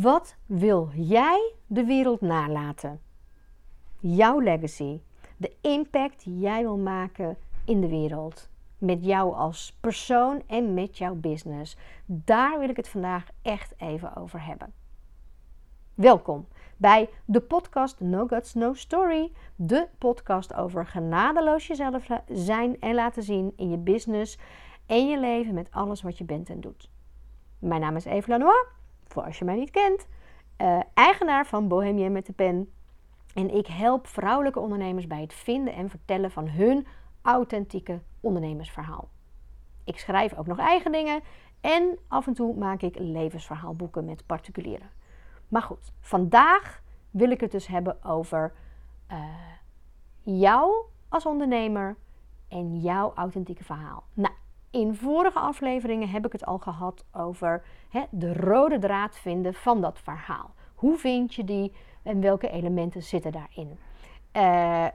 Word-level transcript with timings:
Wat 0.00 0.36
wil 0.46 0.90
jij 0.94 1.52
de 1.66 1.84
wereld 1.84 2.20
nalaten? 2.20 3.00
Jouw 3.98 4.40
legacy. 4.40 5.00
De 5.36 5.52
impact 5.60 6.24
die 6.24 6.38
jij 6.38 6.62
wil 6.62 6.78
maken 6.78 7.36
in 7.64 7.80
de 7.80 7.88
wereld. 7.88 8.48
Met 8.78 9.04
jou 9.04 9.34
als 9.34 9.76
persoon 9.80 10.42
en 10.46 10.74
met 10.74 10.98
jouw 10.98 11.14
business. 11.14 11.76
Daar 12.06 12.58
wil 12.58 12.68
ik 12.68 12.76
het 12.76 12.88
vandaag 12.88 13.28
echt 13.42 13.74
even 13.76 14.16
over 14.16 14.44
hebben. 14.44 14.72
Welkom 15.94 16.46
bij 16.76 17.08
de 17.24 17.40
podcast 17.40 18.00
No 18.00 18.26
Guts, 18.26 18.54
No 18.54 18.74
Story. 18.74 19.32
De 19.54 19.88
podcast 19.98 20.54
over 20.54 20.86
genadeloos 20.86 21.66
jezelf 21.66 22.06
zijn 22.28 22.80
en 22.80 22.94
laten 22.94 23.22
zien 23.22 23.52
in 23.56 23.70
je 23.70 23.78
business 23.78 24.38
en 24.86 25.08
je 25.08 25.20
leven 25.20 25.54
met 25.54 25.70
alles 25.70 26.02
wat 26.02 26.18
je 26.18 26.24
bent 26.24 26.50
en 26.50 26.60
doet. 26.60 26.90
Mijn 27.58 27.80
naam 27.80 27.96
is 27.96 28.04
Eve 28.04 28.30
Lanois, 28.30 28.66
voor 29.06 29.22
als 29.22 29.38
je 29.38 29.44
mij 29.44 29.56
niet 29.56 29.70
kent. 29.70 30.06
Uh, 30.58 30.80
eigenaar 30.94 31.46
van 31.46 31.68
Bohemian 31.68 32.12
met 32.12 32.26
de 32.26 32.32
Pen. 32.32 32.70
En 33.34 33.54
ik 33.54 33.66
help 33.66 34.06
vrouwelijke 34.06 34.60
ondernemers 34.60 35.06
bij 35.06 35.20
het 35.20 35.34
vinden 35.34 35.74
en 35.74 35.90
vertellen 35.90 36.30
van 36.30 36.48
hun 36.48 36.86
authentieke 37.22 38.00
ondernemersverhaal. 38.20 39.08
Ik 39.84 39.98
schrijf 39.98 40.34
ook 40.34 40.46
nog 40.46 40.58
eigen 40.58 40.92
dingen 40.92 41.20
en 41.60 41.98
af 42.08 42.26
en 42.26 42.34
toe 42.34 42.56
maak 42.56 42.82
ik 42.82 42.98
levensverhaalboeken 42.98 44.04
met 44.04 44.26
particulieren. 44.26 44.90
Maar 45.48 45.62
goed, 45.62 45.92
vandaag 46.00 46.82
wil 47.10 47.30
ik 47.30 47.40
het 47.40 47.50
dus 47.50 47.66
hebben 47.66 48.04
over 48.04 48.52
uh, 49.12 49.18
jou 50.22 50.72
als 51.08 51.26
ondernemer 51.26 51.96
en 52.48 52.80
jouw 52.80 53.12
authentieke 53.14 53.64
verhaal. 53.64 54.04
Nou, 54.12 54.34
in 54.76 54.94
vorige 54.94 55.38
afleveringen 55.38 56.08
heb 56.08 56.26
ik 56.26 56.32
het 56.32 56.46
al 56.46 56.58
gehad 56.58 57.04
over 57.12 57.64
de 58.10 58.34
rode 58.34 58.78
draad 58.78 59.18
vinden 59.18 59.54
van 59.54 59.80
dat 59.80 59.98
verhaal. 59.98 60.54
Hoe 60.74 60.96
vind 60.96 61.34
je 61.34 61.44
die 61.44 61.72
en 62.02 62.20
welke 62.20 62.48
elementen 62.48 63.02
zitten 63.02 63.32
daarin? 63.32 63.78
Uh, 64.36 64.86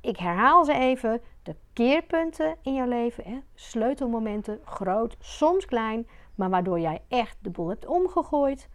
ik 0.00 0.16
herhaal 0.16 0.64
ze 0.64 0.72
even. 0.72 1.20
De 1.42 1.56
keerpunten 1.72 2.56
in 2.62 2.74
jouw 2.74 2.88
leven, 2.88 3.44
sleutelmomenten, 3.54 4.60
groot, 4.64 5.16
soms 5.18 5.64
klein, 5.64 6.08
maar 6.34 6.50
waardoor 6.50 6.80
jij 6.80 7.02
echt 7.08 7.36
de 7.40 7.50
boel 7.50 7.68
hebt 7.68 7.86
omgegooid. 7.86 8.68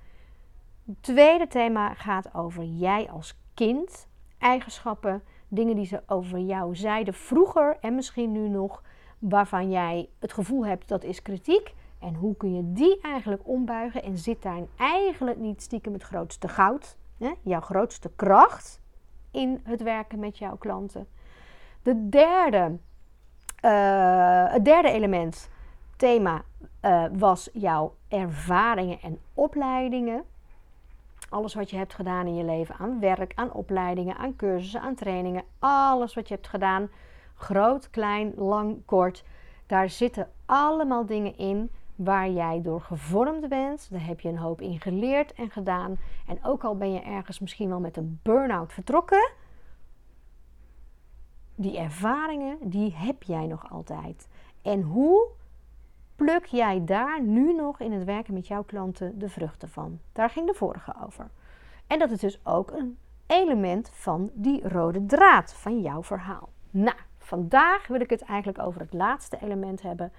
Het 0.86 1.03
tweede 1.03 1.47
thema 1.47 1.94
gaat 1.94 2.33
over 2.33 2.64
jij 2.64 3.09
als 3.09 3.39
kind, 3.53 4.08
eigenschappen, 4.38 5.23
dingen 5.47 5.75
die 5.75 5.86
ze 5.86 6.03
over 6.08 6.39
jou 6.39 6.75
zeiden 6.75 7.14
vroeger 7.14 7.77
en 7.80 7.95
misschien 7.95 8.31
nu 8.31 8.49
nog 8.49 8.81
waarvan 9.30 9.72
jij 9.72 10.09
het 10.20 10.34
gevoel 10.34 10.66
hebt 10.66 10.88
dat 10.88 11.04
is 11.04 11.22
kritiek. 11.22 11.73
En 12.00 12.16
hoe 12.16 12.38
kun 12.38 12.56
je 12.56 12.73
die 12.73 13.02
eigenlijk 13.02 13.48
ombuigen 13.48 14.04
en 14.04 14.17
zit 14.17 14.42
daar 14.42 14.62
eigenlijk 14.78 15.38
niet 15.38 15.62
stiekem 15.62 15.94
het 15.94 16.04
grootste 16.04 16.48
goud, 16.48 16.98
hè? 17.17 17.32
jouw 17.42 17.62
grootste 17.62 18.12
kracht 18.16 18.82
in 19.32 19.62
het 19.64 19.84
werken 19.84 20.20
met 20.20 20.38
jouw 20.38 20.58
klanten. 20.58 21.08
De 21.84 22.09
derde, 22.09 22.78
uh, 23.66 24.52
het 24.52 24.66
derde 24.66 24.90
element, 24.90 25.50
thema, 25.98 26.42
uh, 26.82 27.06
was 27.12 27.50
jouw 27.54 27.95
ervaringen 28.08 29.02
en 29.02 29.20
opleidingen. 29.34 30.23
Alles 31.30 31.54
wat 31.54 31.70
je 31.70 31.78
hebt 31.78 31.94
gedaan 31.94 32.28
in 32.28 32.36
je 32.36 32.44
leven 32.44 32.76
aan 32.76 33.00
werk, 33.00 33.32
aan 33.36 33.52
opleidingen, 33.52 34.17
aan 34.17 34.36
cursussen, 34.36 34.82
aan 34.82 34.95
trainingen. 34.95 35.44
Alles 35.60 36.14
wat 36.14 36.28
je 36.28 36.34
hebt 36.34 36.48
gedaan 36.48 36.89
Groot, 37.36 37.89
klein, 37.89 38.33
lang, 38.36 38.86
kort. 38.86 39.23
Daar 39.66 39.89
zitten 39.89 40.30
allemaal 40.45 41.05
dingen 41.05 41.38
in 41.38 41.72
waar 41.95 42.30
jij 42.30 42.61
door 42.61 42.81
gevormd 42.81 43.50
bent. 43.50 43.88
Daar 43.92 44.05
heb 44.05 44.19
je 44.19 44.30
een 44.30 44.38
hoop 44.38 44.61
in 44.61 44.81
geleerd 44.81 45.33
en 45.33 45.50
gedaan. 45.50 45.97
En 46.27 46.39
ook 46.44 46.64
al 46.64 46.77
ben 46.77 46.94
je 46.94 47.02
ergens 47.02 47.39
misschien 47.39 47.69
wel 47.69 47.80
met 47.80 47.97
een 47.97 48.19
burn-out 48.23 48.73
vertrokken, 48.73 49.31
die 51.55 51.77
ervaringen, 51.77 52.58
die 52.61 52.93
heb 52.95 53.23
jij 53.23 53.45
nog 53.45 53.71
altijd. 53.71 54.27
En 54.61 54.81
hoe 54.81 55.27
pluk 56.15 56.45
jij 56.45 56.86
daar 56.86 57.21
nu 57.21 57.54
nog 57.54 57.80
in 57.80 57.92
het 57.92 58.04
werken 58.04 58.33
met 58.33 58.48
jouw 58.48 58.64
klanten 58.64 59.20
de 59.20 59.30
vruchten 59.30 59.70
van? 59.70 59.99
Daar 60.11 60.30
ging 60.30 60.48
de 60.48 60.54
vorige 60.54 60.93
over. 61.05 61.30
En 61.87 61.99
dat 61.99 62.11
is 62.11 62.20
dus 62.20 62.45
ook 62.45 62.71
een 62.71 62.98
element 63.27 63.89
van 63.93 64.30
die 64.33 64.67
rode 64.70 65.05
draad 65.05 65.54
van 65.54 65.81
jouw 65.81 66.04
verhaal. 66.04 66.49
Nou, 66.71 66.98
Vandaag 67.25 67.87
wil 67.87 67.99
ik 67.99 68.09
het 68.09 68.21
eigenlijk 68.21 68.59
over 68.59 68.81
het 68.81 68.93
laatste 68.93 69.37
element 69.41 69.81
hebben. 69.81 70.11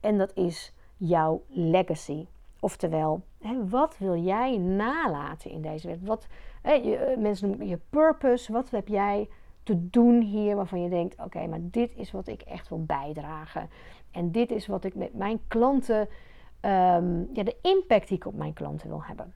En 0.00 0.18
dat 0.18 0.32
is 0.34 0.72
jouw 0.96 1.42
legacy. 1.48 2.26
Oftewel, 2.60 3.22
hè, 3.40 3.68
wat 3.68 3.98
wil 3.98 4.16
jij 4.16 4.56
nalaten 4.56 5.50
in 5.50 5.62
deze 5.62 5.86
wereld? 5.86 6.06
Wat, 6.06 6.26
hè, 6.62 6.72
je, 6.72 6.96
eh, 6.96 7.18
mensen 7.18 7.48
noemen 7.48 7.68
je 7.68 7.78
purpose. 7.90 8.52
Wat 8.52 8.70
heb 8.70 8.88
jij 8.88 9.28
te 9.62 9.88
doen 9.90 10.20
hier 10.20 10.56
waarvan 10.56 10.82
je 10.82 10.88
denkt: 10.88 11.20
oké, 11.24 11.46
maar 11.46 11.58
dit 11.62 11.90
is 11.96 12.10
wat 12.10 12.26
ik 12.26 12.42
echt 12.42 12.68
wil 12.68 12.84
bijdragen. 12.84 13.70
En 14.10 14.32
dit 14.32 14.50
is 14.50 14.66
wat 14.66 14.84
ik 14.84 14.94
met 14.94 15.14
mijn 15.14 15.40
klanten, 15.48 16.00
um, 16.00 17.28
ja, 17.32 17.42
de 17.42 17.56
impact 17.62 18.08
die 18.08 18.16
ik 18.16 18.26
op 18.26 18.34
mijn 18.34 18.52
klanten 18.52 18.88
wil 18.88 19.02
hebben. 19.04 19.34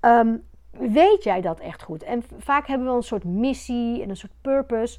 Ehm, 0.00 0.36
weet 0.70 1.24
jij 1.24 1.40
dat 1.40 1.60
echt 1.60 1.82
goed? 1.82 2.02
En 2.02 2.22
vaak 2.38 2.66
hebben 2.66 2.88
we 2.88 2.94
een 2.94 3.02
soort 3.02 3.24
missie 3.24 4.02
en 4.02 4.08
een 4.08 4.16
soort 4.16 4.32
purpose. 4.40 4.98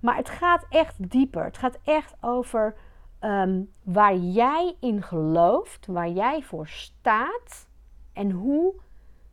Maar 0.00 0.16
het 0.16 0.28
gaat 0.28 0.66
echt 0.68 1.10
dieper. 1.10 1.44
Het 1.44 1.58
gaat 1.58 1.78
echt 1.84 2.14
over 2.20 2.76
ehm, 3.18 3.62
waar 3.82 4.16
jij 4.16 4.76
in 4.80 5.02
gelooft, 5.02 5.86
waar 5.86 6.08
jij 6.08 6.42
voor 6.42 6.68
staat 6.68 7.68
en 8.12 8.30
hoe 8.30 8.74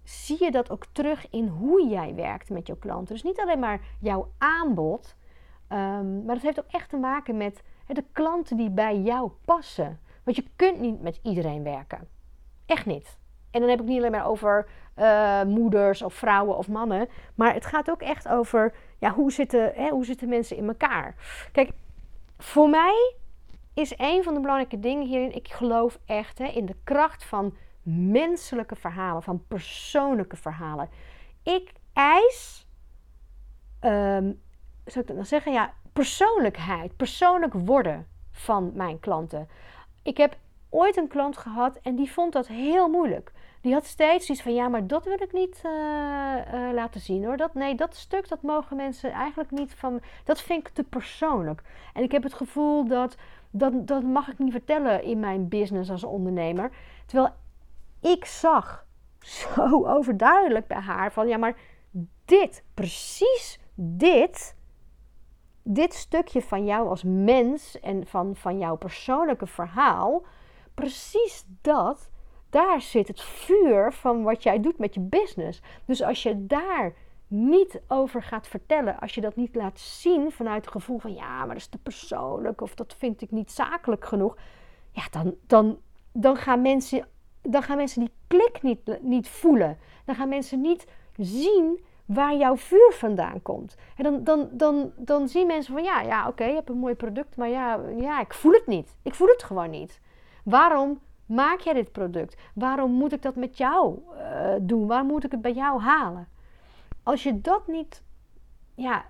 zie 0.03 0.43
je 0.43 0.51
dat 0.51 0.71
ook 0.71 0.85
terug 0.91 1.29
in 1.29 1.47
hoe 1.47 1.87
jij 1.87 2.15
werkt 2.15 2.49
met 2.49 2.67
jouw 2.67 2.75
klanten. 2.75 3.13
Dus 3.13 3.23
niet 3.23 3.39
alleen 3.39 3.59
maar 3.59 3.81
jouw 3.99 4.31
aanbod, 4.37 5.15
um, 5.69 6.25
maar 6.25 6.35
het 6.35 6.43
heeft 6.43 6.59
ook 6.59 6.71
echt 6.71 6.89
te 6.89 6.97
maken 6.97 7.37
met 7.37 7.63
de 7.87 8.03
klanten 8.11 8.57
die 8.57 8.69
bij 8.69 8.99
jou 8.99 9.31
passen. 9.45 9.99
Want 10.23 10.37
je 10.37 10.45
kunt 10.55 10.79
niet 10.79 11.01
met 11.01 11.19
iedereen 11.23 11.63
werken. 11.63 12.07
Echt 12.65 12.85
niet. 12.85 13.17
En 13.51 13.59
dan 13.59 13.69
heb 13.69 13.79
ik 13.79 13.85
niet 13.85 13.97
alleen 13.97 14.11
maar 14.11 14.27
over 14.27 14.67
uh, 14.97 15.43
moeders 15.43 16.01
of 16.01 16.13
vrouwen 16.13 16.57
of 16.57 16.67
mannen. 16.67 17.07
Maar 17.35 17.53
het 17.53 17.65
gaat 17.65 17.89
ook 17.89 18.01
echt 18.01 18.27
over 18.27 18.73
ja, 19.03 19.13
hoe, 19.13 19.31
zitten, 19.31 19.71
hè, 19.75 19.89
hoe 19.89 20.05
zitten 20.05 20.29
mensen 20.29 20.57
in 20.57 20.67
elkaar. 20.67 21.15
Kijk, 21.51 21.71
voor 22.37 22.69
mij 22.69 23.15
is 23.73 23.93
een 23.97 24.23
van 24.23 24.33
de 24.33 24.39
belangrijke 24.39 24.79
dingen 24.79 25.07
hierin. 25.07 25.35
Ik 25.35 25.47
geloof 25.47 25.99
echt 26.05 26.37
hè, 26.37 26.45
in 26.45 26.65
de 26.65 26.75
kracht 26.83 27.23
van 27.23 27.55
menselijke 27.81 28.75
verhalen, 28.75 29.23
van 29.23 29.43
persoonlijke 29.47 30.35
verhalen. 30.35 30.89
Ik 31.43 31.71
eis, 31.93 32.67
um, 33.81 34.41
zou 34.85 34.99
ik 34.99 35.07
dat 35.07 35.15
nou 35.15 35.25
zeggen? 35.25 35.53
Ja, 35.53 35.73
persoonlijkheid, 35.93 36.95
persoonlijk 36.95 37.53
worden 37.53 38.07
van 38.31 38.71
mijn 38.75 38.99
klanten. 38.99 39.47
Ik 40.03 40.17
heb 40.17 40.37
ooit 40.73 40.97
een 40.97 41.07
klant 41.07 41.37
gehad 41.37 41.79
en 41.81 41.95
die 41.95 42.11
vond 42.11 42.33
dat 42.33 42.47
heel 42.47 42.89
moeilijk 42.89 43.31
die 43.63 43.73
had 43.73 43.85
steeds 43.85 44.29
iets 44.29 44.41
van 44.41 44.53
ja, 44.53 44.67
maar 44.67 44.87
dat 44.87 45.05
wil 45.05 45.21
ik 45.21 45.33
niet 45.33 45.61
eh, 45.63 46.69
eh, 46.69 46.73
laten 46.73 47.01
zien 47.01 47.25
hoor. 47.25 47.37
Dat, 47.37 47.53
nee, 47.53 47.75
dat 47.75 47.95
stuk 47.95 48.29
dat 48.29 48.41
mogen 48.41 48.75
mensen 48.75 49.11
eigenlijk 49.11 49.51
niet 49.51 49.73
van. 49.73 50.01
Dat 50.23 50.41
vind 50.41 50.67
ik 50.67 50.73
te 50.73 50.83
persoonlijk. 50.83 51.61
En 51.93 52.03
ik 52.03 52.11
heb 52.11 52.23
het 52.23 52.33
gevoel 52.33 52.87
dat 52.87 53.15
dat, 53.51 53.87
dat 53.87 54.03
mag 54.03 54.27
ik 54.27 54.39
niet 54.39 54.51
vertellen 54.51 55.03
in 55.03 55.19
mijn 55.19 55.47
business 55.47 55.89
als 55.89 56.03
ondernemer. 56.03 56.71
Terwijl 57.05 57.33
ik 58.01 58.25
zag 58.25 58.85
zo 59.19 59.85
overduidelijk 59.87 60.67
bij 60.67 60.81
haar 60.81 61.11
van 61.11 61.27
ja, 61.27 61.37
maar 61.37 61.57
dit, 62.25 62.63
precies 62.73 63.59
dit, 63.75 64.55
dit 65.63 65.93
stukje 65.93 66.41
van 66.41 66.65
jou 66.65 66.87
als 66.87 67.03
mens 67.03 67.79
en 67.79 68.07
van, 68.07 68.35
van 68.35 68.57
jouw 68.57 68.75
persoonlijke 68.75 69.47
verhaal, 69.47 70.23
precies 70.73 71.45
dat 71.61 72.09
daar 72.49 72.81
zit 72.81 73.07
het 73.07 73.21
vuur 73.21 73.93
van 73.93 74.23
wat 74.23 74.43
jij 74.43 74.59
doet 74.59 74.77
met 74.77 74.93
je 74.93 74.99
business. 74.99 75.61
Dus 75.85 76.01
als 76.01 76.23
je 76.23 76.45
daar 76.45 76.93
niet 77.27 77.81
over 77.87 78.23
gaat 78.23 78.47
vertellen, 78.47 78.99
als 78.99 79.15
je 79.15 79.21
dat 79.21 79.35
niet 79.35 79.55
laat 79.55 79.79
zien 79.79 80.31
vanuit 80.31 80.65
het 80.65 80.73
gevoel 80.73 80.99
van 80.99 81.13
ja, 81.13 81.37
maar 81.37 81.47
dat 81.47 81.57
is 81.57 81.67
te 81.67 81.77
persoonlijk 81.77 82.61
of 82.61 82.75
dat 82.75 82.95
vind 82.97 83.21
ik 83.21 83.31
niet 83.31 83.51
zakelijk 83.51 84.05
genoeg, 84.05 84.37
ja, 84.91 85.03
dan, 85.11 85.35
dan, 85.47 85.79
dan, 86.11 86.35
gaan, 86.35 86.61
mensen, 86.61 87.07
dan 87.41 87.63
gaan 87.63 87.77
mensen 87.77 87.99
die 87.99 88.13
klik 88.27 88.61
niet, 88.61 88.99
niet 89.01 89.29
voelen. 89.29 89.77
Dan 90.05 90.15
gaan 90.15 90.29
mensen 90.29 90.61
niet 90.61 90.87
zien 91.17 91.85
waar 92.05 92.35
jouw 92.35 92.55
vuur 92.57 92.93
vandaan 92.93 93.41
komt. 93.41 93.75
En 93.97 94.03
dan, 94.03 94.23
dan, 94.23 94.49
dan, 94.51 94.91
dan 94.97 95.27
zien 95.27 95.47
mensen 95.47 95.73
van 95.73 95.83
ja, 95.83 96.01
ja 96.01 96.27
oké, 96.27 96.43
je 96.43 96.53
hebt 96.53 96.69
een 96.69 96.77
mooi 96.77 96.95
product, 96.95 97.37
maar 97.37 97.49
ja, 97.49 97.79
ja, 97.97 98.19
ik 98.19 98.33
voel 98.33 98.51
het 98.51 98.67
niet. 98.67 98.95
Ik 99.01 99.15
voel 99.15 99.27
het 99.27 99.43
gewoon 99.43 99.69
niet. 99.69 100.01
Waarom 100.43 100.99
maak 101.25 101.59
jij 101.59 101.73
dit 101.73 101.91
product? 101.91 102.37
Waarom 102.55 102.91
moet 102.91 103.13
ik 103.13 103.21
dat 103.21 103.35
met 103.35 103.57
jou 103.57 103.99
uh, 104.17 104.53
doen? 104.61 104.87
Waar 104.87 105.05
moet 105.05 105.23
ik 105.23 105.31
het 105.31 105.41
bij 105.41 105.53
jou 105.53 105.81
halen? 105.81 106.27
Als 107.03 107.23
je 107.23 107.41
dat 107.41 107.67
niet 107.67 108.03
ja, 108.75 109.05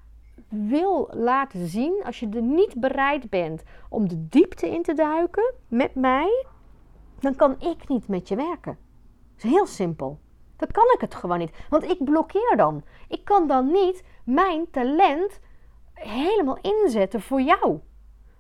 wil 0.48 1.10
laten 1.12 1.68
zien, 1.68 2.02
als 2.06 2.20
je 2.20 2.30
er 2.30 2.42
niet 2.42 2.80
bereid 2.80 3.30
bent 3.30 3.64
om 3.90 4.08
de 4.08 4.28
diepte 4.28 4.70
in 4.70 4.84
te 4.84 4.94
duiken 4.94 5.54
met 5.68 5.96
mij, 5.96 6.46
dan 7.20 7.36
kan 7.36 7.56
ik 7.60 7.88
niet 7.88 8.08
met 8.08 8.28
je 8.28 8.36
werken. 8.36 8.78
Dat 9.36 9.44
is 9.44 9.50
heel 9.52 9.66
simpel. 9.66 10.20
Dan 10.56 10.68
kan 10.72 10.86
ik 10.94 11.02
het 11.02 11.16
gewoon 11.16 11.38
niet. 11.38 11.66
Want 11.70 11.84
ik 11.84 12.04
blokkeer 12.04 12.54
dan. 12.58 12.84
Ik 13.08 13.26
kan 13.26 13.48
dan 13.48 13.72
niet 13.72 14.04
mijn 14.26 14.70
talent 14.72 15.40
helemaal 15.94 16.58
inzetten 16.62 17.22
voor 17.22 17.42
jou. 17.42 17.80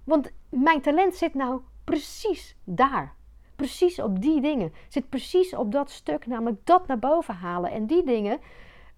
Want 0.03 0.31
mijn 0.49 0.81
talent 0.81 1.15
zit 1.15 1.33
nou 1.33 1.61
precies 1.83 2.55
daar. 2.63 3.15
Precies 3.55 3.99
op 3.99 4.21
die 4.21 4.41
dingen. 4.41 4.73
Zit 4.87 5.09
precies 5.09 5.55
op 5.55 5.71
dat 5.71 5.91
stuk, 5.91 6.25
namelijk 6.25 6.65
dat 6.65 6.87
naar 6.87 6.99
boven 6.99 7.33
halen. 7.33 7.71
En 7.71 7.85
die 7.85 8.03
dingen 8.03 8.39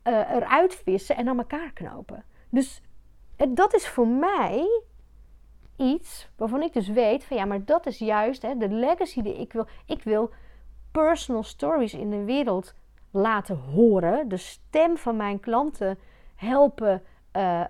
uh, 0.03 0.31
eruit 0.31 0.75
vissen 0.75 1.15
en 1.15 1.27
aan 1.27 1.37
elkaar 1.37 1.71
knopen. 1.73 2.23
Dus 2.49 2.81
dat 3.49 3.73
is 3.73 3.87
voor 3.87 4.07
mij 4.07 4.81
iets 5.77 6.29
waarvan 6.35 6.61
ik 6.61 6.73
dus 6.73 6.87
weet 6.87 7.23
van 7.23 7.37
ja, 7.37 7.45
maar 7.45 7.65
dat 7.65 7.85
is 7.85 7.97
juist 7.97 8.41
hè, 8.41 8.57
de 8.57 8.69
legacy 8.69 9.21
die 9.21 9.39
ik 9.39 9.53
wil. 9.53 9.67
Ik 9.85 10.03
wil 10.03 10.29
personal 10.91 11.43
stories 11.43 11.93
in 11.93 12.09
de 12.09 12.23
wereld 12.23 12.73
laten 13.11 13.57
horen. 13.57 14.27
De 14.27 14.37
stem 14.37 14.97
van 14.97 15.15
mijn 15.15 15.39
klanten 15.39 15.99
helpen 16.35 17.03
uh, 17.35 17.41
uh, 17.41 17.67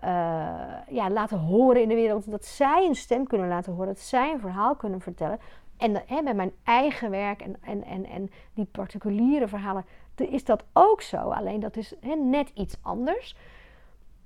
ja, 0.89 1.09
laten 1.09 1.39
horen 1.39 1.81
in 1.81 1.89
de 1.89 1.95
wereld. 1.95 2.31
Dat 2.31 2.45
zij 2.45 2.85
een 2.85 2.95
stem 2.95 3.27
kunnen 3.27 3.47
laten 3.47 3.73
horen. 3.73 3.87
Dat 3.87 3.99
zij 3.99 4.31
een 4.31 4.39
verhaal 4.39 4.75
kunnen 4.75 5.01
vertellen. 5.01 5.39
En 5.77 6.03
hè, 6.05 6.21
met 6.21 6.35
mijn 6.35 6.51
eigen 6.63 7.09
werk 7.09 7.41
en, 7.41 7.57
en, 7.61 7.83
en, 7.83 8.05
en 8.05 8.29
die 8.53 8.65
particuliere 8.65 9.47
verhalen 9.47 9.85
is 10.15 10.43
dat 10.43 10.63
ook 10.73 11.01
zo. 11.01 11.17
Alleen 11.17 11.59
dat 11.59 11.77
is 11.77 11.93
hè, 11.99 12.15
net 12.15 12.51
iets 12.53 12.77
anders. 12.81 13.35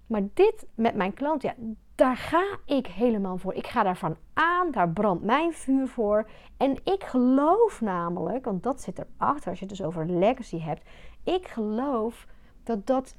Maar 0.07 0.21
dit 0.33 0.67
met 0.75 0.95
mijn 0.95 1.13
klant, 1.13 1.41
ja, 1.41 1.53
daar 1.95 2.17
ga 2.17 2.57
ik 2.65 2.87
helemaal 2.87 3.37
voor. 3.37 3.53
Ik 3.53 3.67
ga 3.67 3.83
daarvan 3.83 4.15
aan, 4.33 4.71
daar 4.71 4.89
brandt 4.89 5.23
mijn 5.23 5.53
vuur 5.53 5.87
voor. 5.87 6.29
En 6.57 6.71
ik 6.83 7.03
geloof 7.03 7.81
namelijk, 7.81 8.45
want 8.45 8.63
dat 8.63 8.81
zit 8.81 8.99
erachter 8.99 9.49
als 9.49 9.59
je 9.59 9.65
het 9.65 9.77
dus 9.77 9.85
over 9.85 10.05
legacy 10.05 10.59
hebt. 10.59 10.89
Ik 11.23 11.47
geloof 11.47 12.27
dat 12.63 12.87
dat 12.87 13.15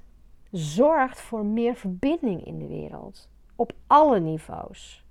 zorgt 0.50 1.20
voor 1.20 1.44
meer 1.44 1.74
verbinding 1.74 2.44
in 2.44 2.58
de 2.58 2.66
wereld. 2.66 3.28
Op 3.56 3.72
alle 3.86 4.20
niveaus. 4.20 5.04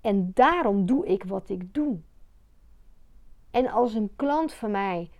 En 0.00 0.30
daarom 0.34 0.86
doe 0.86 1.06
ik 1.06 1.24
wat 1.24 1.48
ik 1.48 1.74
doe. 1.74 1.98
En 3.50 3.66
als 3.66 3.94
een 3.94 4.10
klant 4.16 4.52
van 4.52 4.70
mij 4.70 5.10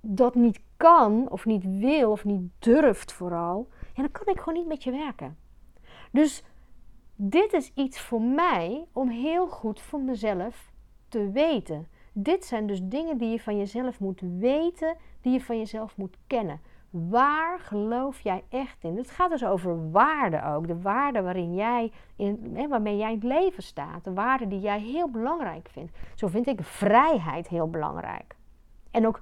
dat 0.00 0.34
niet 0.34 0.60
kan, 0.76 1.30
of 1.30 1.44
niet 1.44 1.78
wil, 1.78 2.10
of 2.10 2.24
niet 2.24 2.50
durft 2.58 3.12
vooral, 3.12 3.68
dan 3.94 4.10
kan 4.10 4.26
ik 4.26 4.38
gewoon 4.38 4.58
niet 4.58 4.68
met 4.68 4.84
je 4.84 4.90
werken. 4.90 5.36
Dus 6.10 6.44
dit 7.16 7.52
is 7.52 7.72
iets 7.74 8.00
voor 8.00 8.22
mij 8.22 8.84
om 8.92 9.08
heel 9.08 9.48
goed 9.48 9.80
voor 9.80 10.00
mezelf 10.00 10.72
te 11.08 11.30
weten. 11.30 11.88
Dit 12.12 12.44
zijn 12.44 12.66
dus 12.66 12.80
dingen 12.82 13.18
die 13.18 13.28
je 13.28 13.40
van 13.40 13.58
jezelf 13.58 14.00
moet 14.00 14.20
weten, 14.20 14.96
die 15.20 15.32
je 15.32 15.40
van 15.40 15.58
jezelf 15.58 15.96
moet 15.96 16.16
kennen. 16.26 16.60
Waar 16.92 17.60
geloof 17.60 18.20
jij 18.20 18.44
echt 18.48 18.84
in? 18.84 18.96
Het 18.96 19.10
gaat 19.10 19.30
dus 19.30 19.44
over 19.44 19.90
waarden 19.90 20.44
ook. 20.44 20.66
De 20.66 20.80
waarden 20.80 21.24
waarin 21.24 21.54
jij 21.54 21.92
in, 22.16 22.68
waarmee 22.68 22.96
jij 22.96 23.08
in 23.08 23.14
het 23.14 23.24
leven 23.24 23.62
staat. 23.62 24.04
De 24.04 24.12
waarden 24.12 24.48
die 24.48 24.60
jij 24.60 24.80
heel 24.80 25.10
belangrijk 25.10 25.68
vindt. 25.72 25.92
Zo 26.14 26.28
vind 26.28 26.46
ik 26.46 26.62
vrijheid 26.62 27.48
heel 27.48 27.70
belangrijk. 27.70 28.36
En 28.90 29.06
ook 29.06 29.20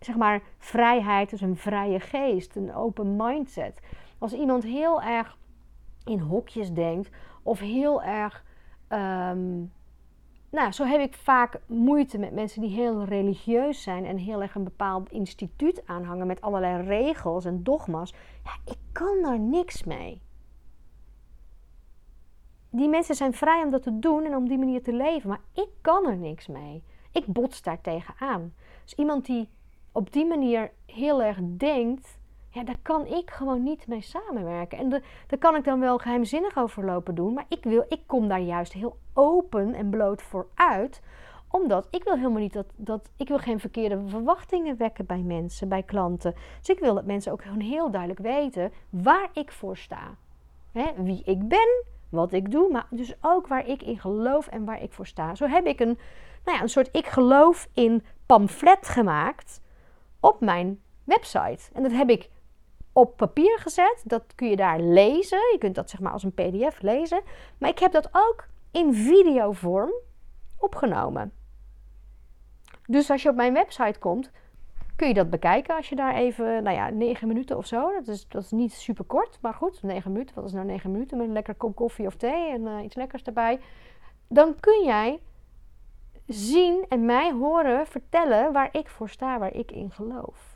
zeg 0.00 0.16
maar 0.16 0.42
vrijheid 0.58 1.32
is 1.32 1.40
een 1.40 1.56
vrije 1.56 2.00
geest, 2.00 2.56
een 2.56 2.74
open 2.74 3.16
mindset. 3.16 3.80
Als 4.18 4.32
iemand 4.32 4.62
heel 4.62 5.02
erg 5.02 5.36
in 6.04 6.18
hokjes 6.18 6.72
denkt 6.72 7.10
of 7.42 7.58
heel 7.58 8.02
erg 8.02 8.44
ehm, 8.88 9.64
nou, 10.52 10.72
zo 10.72 10.84
heb 10.84 11.00
ik 11.00 11.14
vaak 11.14 11.60
moeite 11.66 12.18
met 12.18 12.32
mensen 12.32 12.60
die 12.60 12.70
heel 12.70 13.04
religieus 13.04 13.82
zijn 13.82 14.04
en 14.04 14.16
heel 14.16 14.42
erg 14.42 14.54
een 14.54 14.64
bepaald 14.64 15.10
instituut 15.10 15.86
aanhangen 15.86 16.26
met 16.26 16.40
allerlei 16.40 16.82
regels 16.82 17.44
en 17.44 17.62
dogma's. 17.62 18.14
Ja, 18.44 18.72
ik 18.72 18.78
kan 18.92 19.22
daar 19.22 19.38
niks 19.38 19.84
mee. 19.84 20.20
Die 22.70 22.88
mensen 22.88 23.14
zijn 23.14 23.32
vrij 23.34 23.62
om 23.62 23.70
dat 23.70 23.82
te 23.82 23.98
doen 23.98 24.24
en 24.24 24.36
om 24.36 24.48
die 24.48 24.58
manier 24.58 24.82
te 24.82 24.92
leven, 24.92 25.28
maar 25.28 25.40
ik 25.54 25.68
kan 25.80 26.06
er 26.06 26.16
niks 26.16 26.46
mee. 26.46 26.82
Ik 27.12 27.26
bots 27.26 27.62
daar 27.62 27.80
tegenaan. 27.80 28.54
Dus 28.82 28.94
iemand 28.94 29.26
die 29.26 29.48
op 29.92 30.12
die 30.12 30.26
manier 30.26 30.70
heel 30.86 31.22
erg 31.22 31.38
denkt, 31.42 32.18
ja, 32.52 32.64
daar 32.64 32.78
kan 32.82 33.06
ik 33.06 33.30
gewoon 33.30 33.62
niet 33.62 33.86
mee 33.86 34.00
samenwerken. 34.00 34.78
En 34.78 34.88
de, 34.88 35.02
daar 35.26 35.38
kan 35.38 35.56
ik 35.56 35.64
dan 35.64 35.80
wel 35.80 35.98
geheimzinnig 35.98 36.56
over 36.56 36.84
lopen 36.84 37.14
doen. 37.14 37.32
Maar 37.32 37.44
ik, 37.48 37.64
wil, 37.64 37.84
ik 37.88 38.00
kom 38.06 38.28
daar 38.28 38.40
juist 38.40 38.72
heel 38.72 38.96
open 39.12 39.74
en 39.74 39.90
bloot 39.90 40.22
voor 40.22 40.46
uit. 40.54 41.00
Omdat 41.48 41.86
ik 41.90 42.04
wil 42.04 42.14
helemaal 42.14 42.40
niet 42.40 42.52
dat, 42.52 42.66
dat. 42.76 43.10
Ik 43.16 43.28
wil 43.28 43.38
geen 43.38 43.60
verkeerde 43.60 44.08
verwachtingen 44.08 44.76
wekken 44.76 45.06
bij 45.06 45.22
mensen, 45.22 45.68
bij 45.68 45.82
klanten. 45.82 46.34
Dus 46.58 46.68
ik 46.68 46.78
wil 46.78 46.94
dat 46.94 47.04
mensen 47.04 47.32
ook 47.32 47.42
gewoon 47.42 47.60
heel 47.60 47.90
duidelijk 47.90 48.20
weten 48.20 48.72
waar 48.90 49.28
ik 49.32 49.52
voor 49.52 49.76
sta. 49.76 50.14
wie 50.96 51.22
ik 51.24 51.48
ben, 51.48 51.84
wat 52.08 52.32
ik 52.32 52.50
doe, 52.50 52.70
maar 52.70 52.86
dus 52.90 53.14
ook 53.20 53.46
waar 53.46 53.66
ik 53.66 53.82
in 53.82 53.98
geloof 53.98 54.46
en 54.46 54.64
waar 54.64 54.82
ik 54.82 54.92
voor 54.92 55.06
sta. 55.06 55.34
Zo 55.34 55.46
heb 55.46 55.66
ik 55.66 55.80
een, 55.80 55.98
nou 56.44 56.56
ja, 56.56 56.62
een 56.62 56.68
soort 56.68 56.96
ik 56.96 57.06
geloof 57.06 57.68
in 57.74 58.04
pamflet 58.26 58.88
gemaakt 58.88 59.60
op 60.20 60.40
mijn 60.40 60.80
website. 61.04 61.70
En 61.72 61.82
dat 61.82 61.92
heb 61.92 62.10
ik 62.10 62.30
op 62.92 63.16
papier 63.16 63.58
gezet. 63.58 64.02
Dat 64.04 64.34
kun 64.34 64.48
je 64.48 64.56
daar 64.56 64.80
lezen. 64.80 65.38
Je 65.38 65.56
kunt 65.58 65.74
dat 65.74 65.90
zeg 65.90 66.00
maar 66.00 66.12
als 66.12 66.22
een 66.22 66.34
PDF 66.34 66.82
lezen. 66.82 67.22
Maar 67.58 67.70
ik 67.70 67.78
heb 67.78 67.92
dat 67.92 68.08
ook 68.12 68.46
in 68.70 68.94
videovorm 68.94 69.92
opgenomen. 70.58 71.32
Dus 72.86 73.10
als 73.10 73.22
je 73.22 73.28
op 73.28 73.36
mijn 73.36 73.52
website 73.52 73.98
komt, 73.98 74.30
kun 74.96 75.08
je 75.08 75.14
dat 75.14 75.30
bekijken 75.30 75.76
als 75.76 75.88
je 75.88 75.96
daar 75.96 76.14
even, 76.14 76.62
nou 76.62 76.76
ja, 76.76 76.90
9 76.90 77.28
minuten 77.28 77.56
of 77.56 77.66
zo. 77.66 77.92
Dat 77.92 78.08
is, 78.08 78.28
dat 78.28 78.42
is 78.42 78.50
niet 78.50 78.72
super 78.72 79.04
kort, 79.04 79.38
maar 79.40 79.54
goed, 79.54 79.82
9 79.82 80.12
minuten. 80.12 80.34
Wat 80.34 80.44
is 80.44 80.52
nou 80.52 80.66
9 80.66 80.90
minuten 80.90 81.16
met 81.16 81.26
een 81.26 81.32
lekker 81.32 81.54
kop 81.54 81.74
koffie 81.76 82.06
of 82.06 82.16
thee 82.16 82.50
en 82.50 82.60
uh, 82.60 82.84
iets 82.84 82.94
lekkers 82.94 83.22
erbij? 83.22 83.60
Dan 84.28 84.60
kun 84.60 84.84
jij 84.84 85.20
zien 86.26 86.84
en 86.88 87.04
mij 87.04 87.32
horen 87.32 87.86
vertellen 87.86 88.52
waar 88.52 88.68
ik 88.72 88.88
voor 88.88 89.08
sta, 89.08 89.38
waar 89.38 89.54
ik 89.54 89.70
in 89.70 89.90
geloof. 89.90 90.51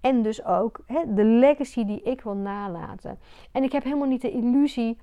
En 0.00 0.22
dus 0.22 0.44
ook 0.44 0.80
hè, 0.86 1.14
de 1.14 1.24
legacy 1.24 1.84
die 1.84 2.02
ik 2.02 2.20
wil 2.20 2.36
nalaten. 2.36 3.18
En 3.52 3.62
ik 3.62 3.72
heb 3.72 3.82
helemaal 3.82 4.08
niet 4.08 4.22
de 4.22 4.30
illusie 4.30 4.98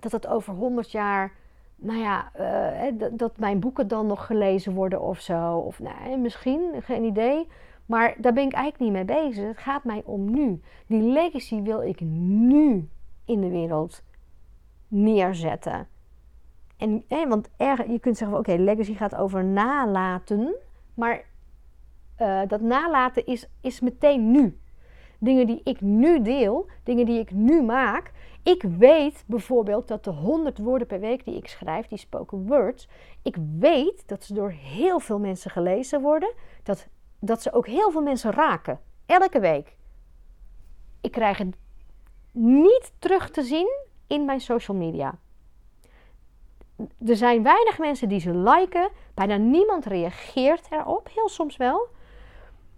dat 0.00 0.12
het 0.12 0.26
over 0.26 0.54
100 0.54 0.90
jaar, 0.90 1.32
nou 1.76 1.98
ja, 1.98 2.32
uh, 2.40 3.08
dat 3.12 3.38
mijn 3.38 3.60
boeken 3.60 3.88
dan 3.88 4.06
nog 4.06 4.26
gelezen 4.26 4.74
worden 4.74 5.00
of 5.00 5.20
zo. 5.20 5.56
Of 5.56 5.80
nou, 5.80 6.18
misschien, 6.18 6.82
geen 6.82 7.04
idee. 7.04 7.46
Maar 7.86 8.14
daar 8.18 8.32
ben 8.32 8.46
ik 8.46 8.52
eigenlijk 8.52 8.82
niet 8.82 9.06
mee 9.06 9.22
bezig. 9.24 9.46
Het 9.48 9.58
gaat 9.58 9.84
mij 9.84 10.02
om 10.04 10.30
nu. 10.30 10.60
Die 10.86 11.02
legacy 11.02 11.62
wil 11.62 11.82
ik 11.82 12.00
nu 12.00 12.88
in 13.24 13.40
de 13.40 13.48
wereld 13.48 14.02
neerzetten. 14.88 15.88
En, 16.76 17.04
want 17.28 17.48
je 17.88 17.98
kunt 18.00 18.16
zeggen, 18.16 18.38
oké, 18.38 18.52
legacy 18.52 18.94
gaat 18.94 19.14
over 19.14 19.44
nalaten. 19.44 20.54
Maar 20.94 21.24
uh, 22.18 22.40
dat 22.46 22.60
nalaten 22.60 23.26
is, 23.26 23.46
is 23.60 23.80
meteen 23.80 24.30
nu. 24.30 24.60
Dingen 25.18 25.46
die 25.46 25.60
ik 25.64 25.80
nu 25.80 26.22
deel, 26.22 26.66
dingen 26.82 27.06
die 27.06 27.18
ik 27.18 27.30
nu 27.30 27.62
maak. 27.62 28.12
Ik 28.42 28.62
weet 28.62 29.24
bijvoorbeeld 29.26 29.88
dat 29.88 30.04
de 30.04 30.10
100 30.10 30.58
woorden 30.58 30.86
per 30.86 31.00
week 31.00 31.24
die 31.24 31.36
ik 31.36 31.48
schrijf, 31.48 31.86
die 31.86 31.98
spoken 31.98 32.46
words, 32.46 32.88
ik 33.22 33.36
weet 33.58 34.08
dat 34.08 34.24
ze 34.24 34.34
door 34.34 34.50
heel 34.50 35.00
veel 35.00 35.18
mensen 35.18 35.50
gelezen 35.50 36.00
worden. 36.00 36.32
Dat, 36.62 36.88
dat 37.18 37.42
ze 37.42 37.52
ook 37.52 37.66
heel 37.66 37.90
veel 37.90 38.02
mensen 38.02 38.32
raken. 38.32 38.80
Elke 39.06 39.40
week. 39.40 39.76
Ik 41.00 41.10
krijg 41.10 41.38
het 41.38 41.56
niet 42.32 42.92
terug 42.98 43.30
te 43.30 43.42
zien 43.42 43.68
in 44.06 44.24
mijn 44.24 44.40
social 44.40 44.76
media. 44.76 45.18
Er 47.06 47.16
zijn 47.16 47.42
weinig 47.42 47.78
mensen 47.78 48.08
die 48.08 48.20
ze 48.20 48.34
liken. 48.34 48.88
Bijna 49.14 49.36
niemand 49.36 49.84
reageert 49.84 50.66
erop. 50.70 51.08
Heel 51.14 51.28
soms 51.28 51.56
wel. 51.56 51.88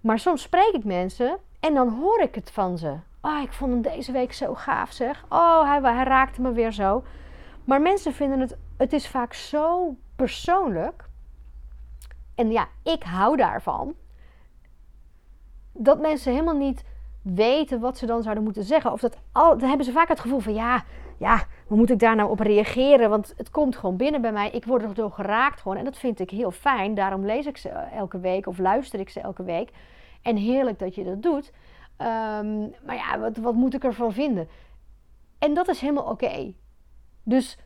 Maar 0.00 0.18
soms 0.18 0.42
spreek 0.42 0.72
ik 0.72 0.84
mensen 0.84 1.38
en 1.60 1.74
dan 1.74 1.88
hoor 1.88 2.20
ik 2.20 2.34
het 2.34 2.50
van 2.50 2.78
ze. 2.78 2.96
Oh, 3.20 3.42
ik 3.42 3.52
vond 3.52 3.72
hem 3.72 3.82
deze 3.82 4.12
week 4.12 4.32
zo 4.32 4.54
gaaf 4.54 4.92
zeg. 4.92 5.24
Oh, 5.28 5.62
hij, 5.62 5.80
hij 5.94 6.04
raakte 6.04 6.40
me 6.40 6.52
weer 6.52 6.72
zo. 6.72 7.02
Maar 7.64 7.80
mensen 7.80 8.14
vinden 8.14 8.40
het, 8.40 8.56
het 8.76 8.92
is 8.92 9.08
vaak 9.08 9.34
zo 9.34 9.96
persoonlijk. 10.16 11.04
En 12.34 12.50
ja, 12.50 12.68
ik 12.82 13.02
hou 13.02 13.36
daarvan. 13.36 13.94
Dat 15.72 16.00
mensen 16.00 16.32
helemaal 16.32 16.56
niet 16.56 16.84
weten 17.22 17.80
wat 17.80 17.98
ze 17.98 18.06
dan 18.06 18.22
zouden 18.22 18.44
moeten 18.44 18.64
zeggen. 18.64 18.92
Of 18.92 19.00
dat 19.00 19.16
al, 19.32 19.58
dan 19.58 19.68
hebben 19.68 19.86
ze 19.86 19.92
vaak 19.92 20.08
het 20.08 20.20
gevoel 20.20 20.40
van 20.40 20.54
ja, 20.54 20.84
ja, 21.18 21.44
hoe 21.68 21.76
moet 21.76 21.90
ik 21.90 21.98
daar 21.98 22.16
nou 22.16 22.30
op 22.30 22.40
reageren? 22.40 23.10
Want 23.10 23.34
het 23.36 23.50
komt 23.50 23.76
gewoon 23.76 23.96
binnen 23.96 24.20
bij 24.20 24.32
mij. 24.32 24.50
Ik 24.50 24.64
word 24.64 24.82
er 24.82 24.94
door 24.94 25.10
geraakt 25.10 25.60
gewoon. 25.60 25.76
En 25.76 25.84
dat 25.84 25.98
vind 25.98 26.20
ik 26.20 26.30
heel 26.30 26.50
fijn. 26.50 26.94
Daarom 26.94 27.24
lees 27.24 27.46
ik 27.46 27.56
ze 27.56 27.68
elke 27.68 28.20
week 28.20 28.46
of 28.46 28.58
luister 28.58 29.00
ik 29.00 29.08
ze 29.08 29.20
elke 29.20 29.42
week. 29.42 29.70
En 30.22 30.36
heerlijk 30.36 30.78
dat 30.78 30.94
je 30.94 31.04
dat 31.04 31.22
doet. 31.22 31.52
Ehm, 31.96 32.60
maar 32.84 32.94
ja, 32.94 33.18
wat, 33.18 33.36
wat 33.36 33.54
moet 33.54 33.74
ik 33.74 33.84
ervan 33.84 34.12
vinden? 34.12 34.48
En 35.38 35.54
dat 35.54 35.68
is 35.68 35.80
helemaal 35.80 36.10
oké. 36.10 36.54
Dus 37.22 37.58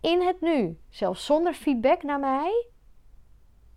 in 0.00 0.22
het 0.22 0.40
nu, 0.40 0.78
zelfs 0.88 1.24
zonder 1.24 1.54
feedback 1.54 2.02
naar 2.02 2.20
mij, 2.20 2.66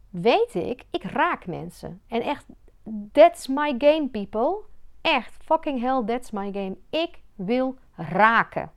weet 0.09 0.55
ik, 0.55 0.85
ik 0.91 1.03
raak 1.03 1.45
mensen. 1.45 2.01
En 2.07 2.21
echt 2.21 2.45
that's 3.11 3.47
my 3.47 3.75
game, 3.77 4.07
people. 4.07 4.63
Echt, 5.01 5.37
fucking 5.43 5.81
hell, 5.81 6.03
that's 6.05 6.31
my 6.31 6.51
game. 6.51 6.77
Ik 6.89 7.21
wil 7.35 7.77
raken. 7.95 8.71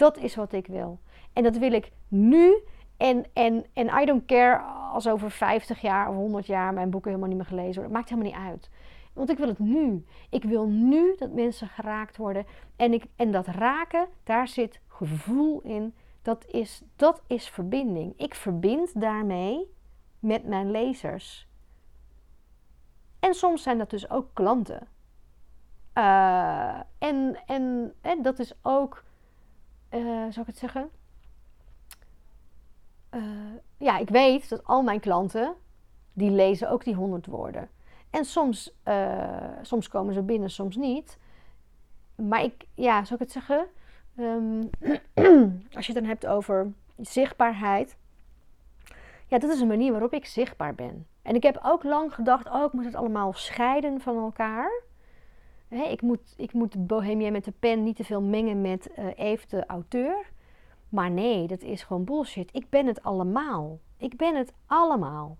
Dat 0.00 0.16
is 0.16 0.34
wat 0.34 0.52
ik 0.52 0.66
wil. 0.66 0.98
En 1.32 1.42
dat 1.42 1.56
wil 1.56 1.72
ik 1.72 1.90
nu. 2.08 2.62
En, 2.96 3.24
en, 3.32 3.64
en 3.72 4.00
I 4.02 4.04
don't 4.04 4.26
care 4.26 4.58
als 4.92 5.08
over 5.08 5.30
50 5.30 5.80
jaar 5.80 6.08
of 6.08 6.14
100 6.14 6.46
jaar 6.46 6.74
mijn 6.74 6.90
boeken 6.90 7.10
helemaal 7.10 7.30
niet 7.30 7.38
meer 7.38 7.58
gelezen 7.58 7.74
worden. 7.74 7.92
Maakt 7.92 8.08
helemaal 8.08 8.30
niet 8.30 8.40
uit. 8.50 8.70
Want 9.12 9.30
ik 9.30 9.38
wil 9.38 9.48
het 9.48 9.58
nu. 9.58 10.04
Ik 10.30 10.44
wil 10.44 10.66
nu 10.66 11.14
dat 11.18 11.32
mensen 11.32 11.68
geraakt 11.68 12.16
worden. 12.16 12.46
En, 12.76 12.92
ik, 12.92 13.04
en 13.16 13.32
dat 13.32 13.46
raken, 13.46 14.08
daar 14.24 14.48
zit 14.48 14.80
gevoel 14.86 15.60
in. 15.60 15.94
Dat 16.22 16.46
is, 16.46 16.82
dat 16.96 17.22
is 17.26 17.48
verbinding. 17.48 18.14
Ik 18.16 18.34
verbind 18.34 19.00
daarmee 19.00 19.74
met 20.18 20.44
mijn 20.44 20.70
lezers. 20.70 21.48
En 23.18 23.34
soms 23.34 23.62
zijn 23.62 23.78
dat 23.78 23.90
dus 23.90 24.10
ook 24.10 24.26
klanten. 24.32 24.88
Uh, 25.94 26.80
en, 26.98 27.40
en, 27.46 27.94
en 28.00 28.22
dat 28.22 28.38
is 28.38 28.54
ook, 28.62 29.04
uh, 29.90 30.00
zou 30.02 30.40
ik 30.40 30.46
het 30.46 30.58
zeggen? 30.58 30.90
Uh, 33.14 33.22
ja, 33.76 33.98
ik 33.98 34.08
weet 34.08 34.48
dat 34.48 34.64
al 34.64 34.82
mijn 34.82 35.00
klanten, 35.00 35.54
die 36.12 36.30
lezen 36.30 36.70
ook 36.70 36.84
die 36.84 36.94
honderd 36.94 37.26
woorden. 37.26 37.68
En 38.10 38.24
soms, 38.24 38.74
soms 39.62 39.88
komen 39.88 40.14
ze 40.14 40.22
binnen, 40.22 40.50
soms 40.50 40.76
niet. 40.76 41.18
Maar 42.14 42.42
ik, 42.42 42.66
ja, 42.74 43.04
zou 43.04 43.14
ik 43.14 43.20
het 43.20 43.32
zeggen? 43.32 43.66
Um, 44.16 44.70
als 45.76 45.86
je 45.86 45.92
het 45.92 45.94
dan 45.94 46.04
hebt 46.04 46.26
over 46.26 46.72
zichtbaarheid. 46.96 47.96
Ja, 49.26 49.38
dat 49.38 49.50
is 49.50 49.60
een 49.60 49.68
manier 49.68 49.90
waarop 49.90 50.12
ik 50.12 50.26
zichtbaar 50.26 50.74
ben. 50.74 51.06
En 51.22 51.34
ik 51.34 51.42
heb 51.42 51.60
ook 51.62 51.82
lang 51.82 52.14
gedacht, 52.14 52.50
oh, 52.50 52.64
ik 52.64 52.72
moet 52.72 52.84
het 52.84 52.94
allemaal 52.94 53.32
scheiden 53.32 54.00
van 54.00 54.16
elkaar. 54.16 54.82
Ik, 55.70 56.02
moet, 56.02 56.34
ik 56.36 56.52
moet 56.52 56.86
Bohemia 56.86 57.30
met 57.30 57.44
de 57.44 57.52
pen 57.58 57.82
niet 57.82 57.96
te 57.96 58.04
veel 58.04 58.22
mengen 58.22 58.60
met 58.60 58.90
uh, 58.98 59.36
de 59.48 59.66
auteur. 59.66 60.32
Maar 60.88 61.10
nee, 61.10 61.46
dat 61.46 61.62
is 61.62 61.82
gewoon 61.82 62.04
bullshit. 62.04 62.48
Ik 62.52 62.68
ben 62.68 62.86
het 62.86 63.02
allemaal. 63.02 63.78
Ik 63.96 64.16
ben 64.16 64.36
het 64.36 64.52
allemaal. 64.66 65.38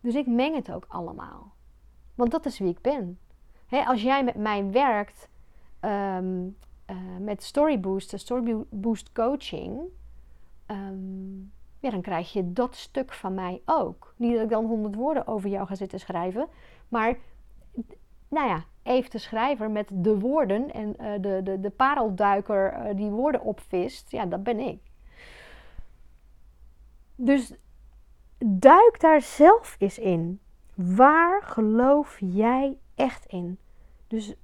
Dus 0.00 0.14
ik 0.14 0.26
meng 0.26 0.54
het 0.54 0.72
ook 0.72 0.84
allemaal. 0.88 1.52
Want 2.14 2.30
dat 2.30 2.46
is 2.46 2.58
wie 2.58 2.70
ik 2.70 2.80
ben. 2.80 3.18
als 3.86 4.02
jij 4.02 4.24
met 4.24 4.34
mij 4.34 4.70
werkt 4.70 5.28
um, 5.80 6.56
uh, 6.90 6.96
met 7.20 7.42
Storyboost, 7.42 8.18
Storyboost 8.18 9.12
coaching... 9.12 9.80
Ja, 11.82 11.90
dan 11.90 12.00
krijg 12.00 12.32
je 12.32 12.52
dat 12.52 12.76
stuk 12.76 13.12
van 13.12 13.34
mij 13.34 13.62
ook. 13.64 14.14
Niet 14.16 14.32
dat 14.32 14.42
ik 14.42 14.48
dan 14.48 14.66
honderd 14.66 14.94
woorden 14.94 15.26
over 15.26 15.50
jou 15.50 15.66
ga 15.66 15.74
zitten 15.74 16.00
schrijven, 16.00 16.48
maar 16.88 17.18
nou 18.28 18.48
ja, 18.48 18.64
even 18.82 19.10
de 19.10 19.18
schrijver 19.18 19.70
met 19.70 19.88
de 19.92 20.18
woorden 20.18 20.72
en 20.72 20.94
uh, 21.00 21.12
de, 21.20 21.40
de, 21.44 21.60
de 21.60 21.70
parelduiker 21.70 22.72
uh, 22.72 22.96
die 22.96 23.10
woorden 23.10 23.40
opvist, 23.40 24.10
ja, 24.10 24.26
dat 24.26 24.42
ben 24.42 24.58
ik. 24.58 24.78
Dus 27.14 27.52
duik 28.38 29.00
daar 29.00 29.20
zelf 29.20 29.76
eens 29.78 29.98
in. 29.98 30.40
Waar 30.74 31.42
geloof 31.42 32.18
jij 32.20 32.78
echt 32.94 33.26
in? 33.26 33.58
Dus 34.06 34.34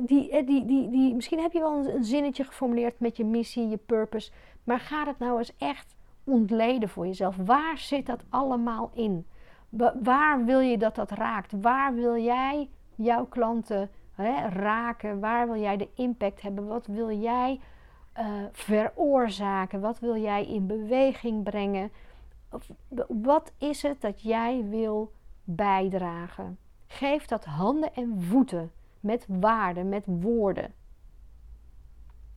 die, 0.00 0.30
eh, 0.30 0.46
die, 0.46 0.64
die, 0.64 0.90
die, 0.90 1.14
misschien 1.14 1.40
heb 1.40 1.52
je 1.52 1.58
wel 1.58 1.86
een 1.86 2.04
zinnetje 2.04 2.44
geformuleerd 2.44 3.00
met 3.00 3.16
je 3.16 3.24
missie, 3.24 3.68
je 3.68 3.76
purpose. 3.76 4.30
Maar 4.64 4.80
ga 4.80 5.06
het 5.06 5.18
nou 5.18 5.38
eens 5.38 5.56
echt 5.56 5.96
ontleden 6.24 6.88
voor 6.88 7.06
jezelf. 7.06 7.36
Waar 7.36 7.78
zit 7.78 8.06
dat 8.06 8.24
allemaal 8.28 8.90
in? 8.94 9.26
Waar 10.02 10.44
wil 10.44 10.60
je 10.60 10.78
dat 10.78 10.94
dat 10.94 11.10
raakt? 11.10 11.52
Waar 11.60 11.94
wil 11.94 12.16
jij 12.16 12.68
jouw 13.02 13.26
klanten 13.26 13.90
hè, 14.14 14.48
raken? 14.48 15.20
Waar 15.20 15.46
wil 15.46 15.60
jij 15.60 15.76
de 15.76 15.88
impact 15.94 16.42
hebben? 16.42 16.66
Wat 16.66 16.86
wil 16.86 17.10
jij 17.10 17.60
uh, 18.18 18.26
veroorzaken? 18.52 19.80
Wat 19.80 19.98
wil 19.98 20.16
jij 20.16 20.46
in 20.46 20.66
beweging 20.66 21.42
brengen? 21.42 21.92
Wat 23.08 23.52
is 23.58 23.82
het 23.82 24.00
dat 24.00 24.22
jij 24.22 24.64
wil 24.68 25.12
bijdragen? 25.44 26.58
Geef 26.86 27.26
dat 27.26 27.44
handen 27.44 27.94
en 27.94 28.22
voeten 28.22 28.72
met 29.00 29.26
waarden, 29.28 29.88
met 29.88 30.04
woorden. 30.06 30.74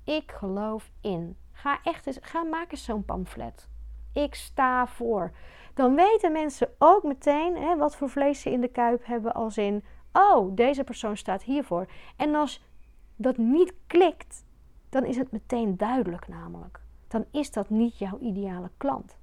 Ik 0.03 0.31
geloof 0.31 0.91
in. 1.01 1.37
Ga 1.51 1.79
echt 1.83 2.07
eens, 2.07 2.17
ga 2.21 2.43
maak 2.43 2.71
eens 2.71 2.83
zo'n 2.83 3.05
pamflet. 3.05 3.67
Ik 4.13 4.35
sta 4.35 4.87
voor. 4.87 5.31
Dan 5.73 5.95
weten 5.95 6.31
mensen 6.31 6.69
ook 6.77 7.03
meteen 7.03 7.57
hè, 7.57 7.77
wat 7.77 7.95
voor 7.95 8.09
vlees 8.09 8.41
ze 8.41 8.51
in 8.51 8.61
de 8.61 8.67
kuip 8.67 9.05
hebben, 9.05 9.33
als 9.33 9.57
in: 9.57 9.83
oh, 10.15 10.55
deze 10.55 10.83
persoon 10.83 11.17
staat 11.17 11.43
hiervoor. 11.43 11.87
En 12.15 12.35
als 12.35 12.63
dat 13.15 13.37
niet 13.37 13.73
klikt, 13.87 14.45
dan 14.89 15.05
is 15.05 15.17
het 15.17 15.31
meteen 15.31 15.77
duidelijk, 15.77 16.27
namelijk. 16.27 16.79
Dan 17.07 17.25
is 17.31 17.51
dat 17.51 17.69
niet 17.69 17.97
jouw 17.97 18.19
ideale 18.19 18.69
klant. 18.77 19.17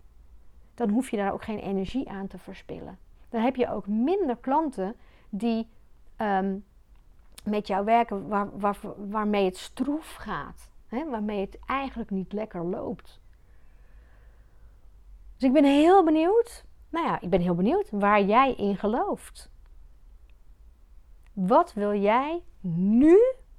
Dan 0.75 0.91
hoef 0.91 1.11
je 1.11 1.17
daar 1.17 1.33
ook 1.33 1.45
geen 1.45 1.59
energie 1.59 2.09
aan 2.09 2.27
te 2.27 2.39
verspillen. 2.39 2.99
Dan 3.29 3.43
heb 3.43 3.57
je 3.57 3.71
ook 3.71 3.87
minder 3.87 4.37
klanten 4.37 4.95
die 5.29 5.69
um, 6.17 6.65
met 7.45 7.67
jou 7.67 7.85
werken 7.85 8.29
waar, 8.29 8.77
waarmee 8.97 9.45
het 9.45 9.57
stroef 9.57 10.15
gaat. 10.15 10.71
Hè? 10.87 11.11
Waarmee 11.11 11.41
het 11.41 11.59
eigenlijk 11.67 12.11
niet 12.11 12.33
lekker 12.33 12.65
loopt. 12.65 13.21
Dus 15.37 15.49
ik 15.49 15.53
ben 15.53 15.65
heel 15.65 16.05
benieuwd. 16.05 16.65
Nou 16.89 17.07
ja, 17.07 17.21
ik 17.21 17.31
ben 17.31 17.41
heel 17.41 17.55
benieuwd 17.55 17.91
waar 17.91 18.23
jij 18.23 18.55
in 18.55 18.77
gelooft. 18.77 19.52
Wat 21.33 21.73
wil 21.73 21.95
jij 21.95 22.43
nu 22.61 23.19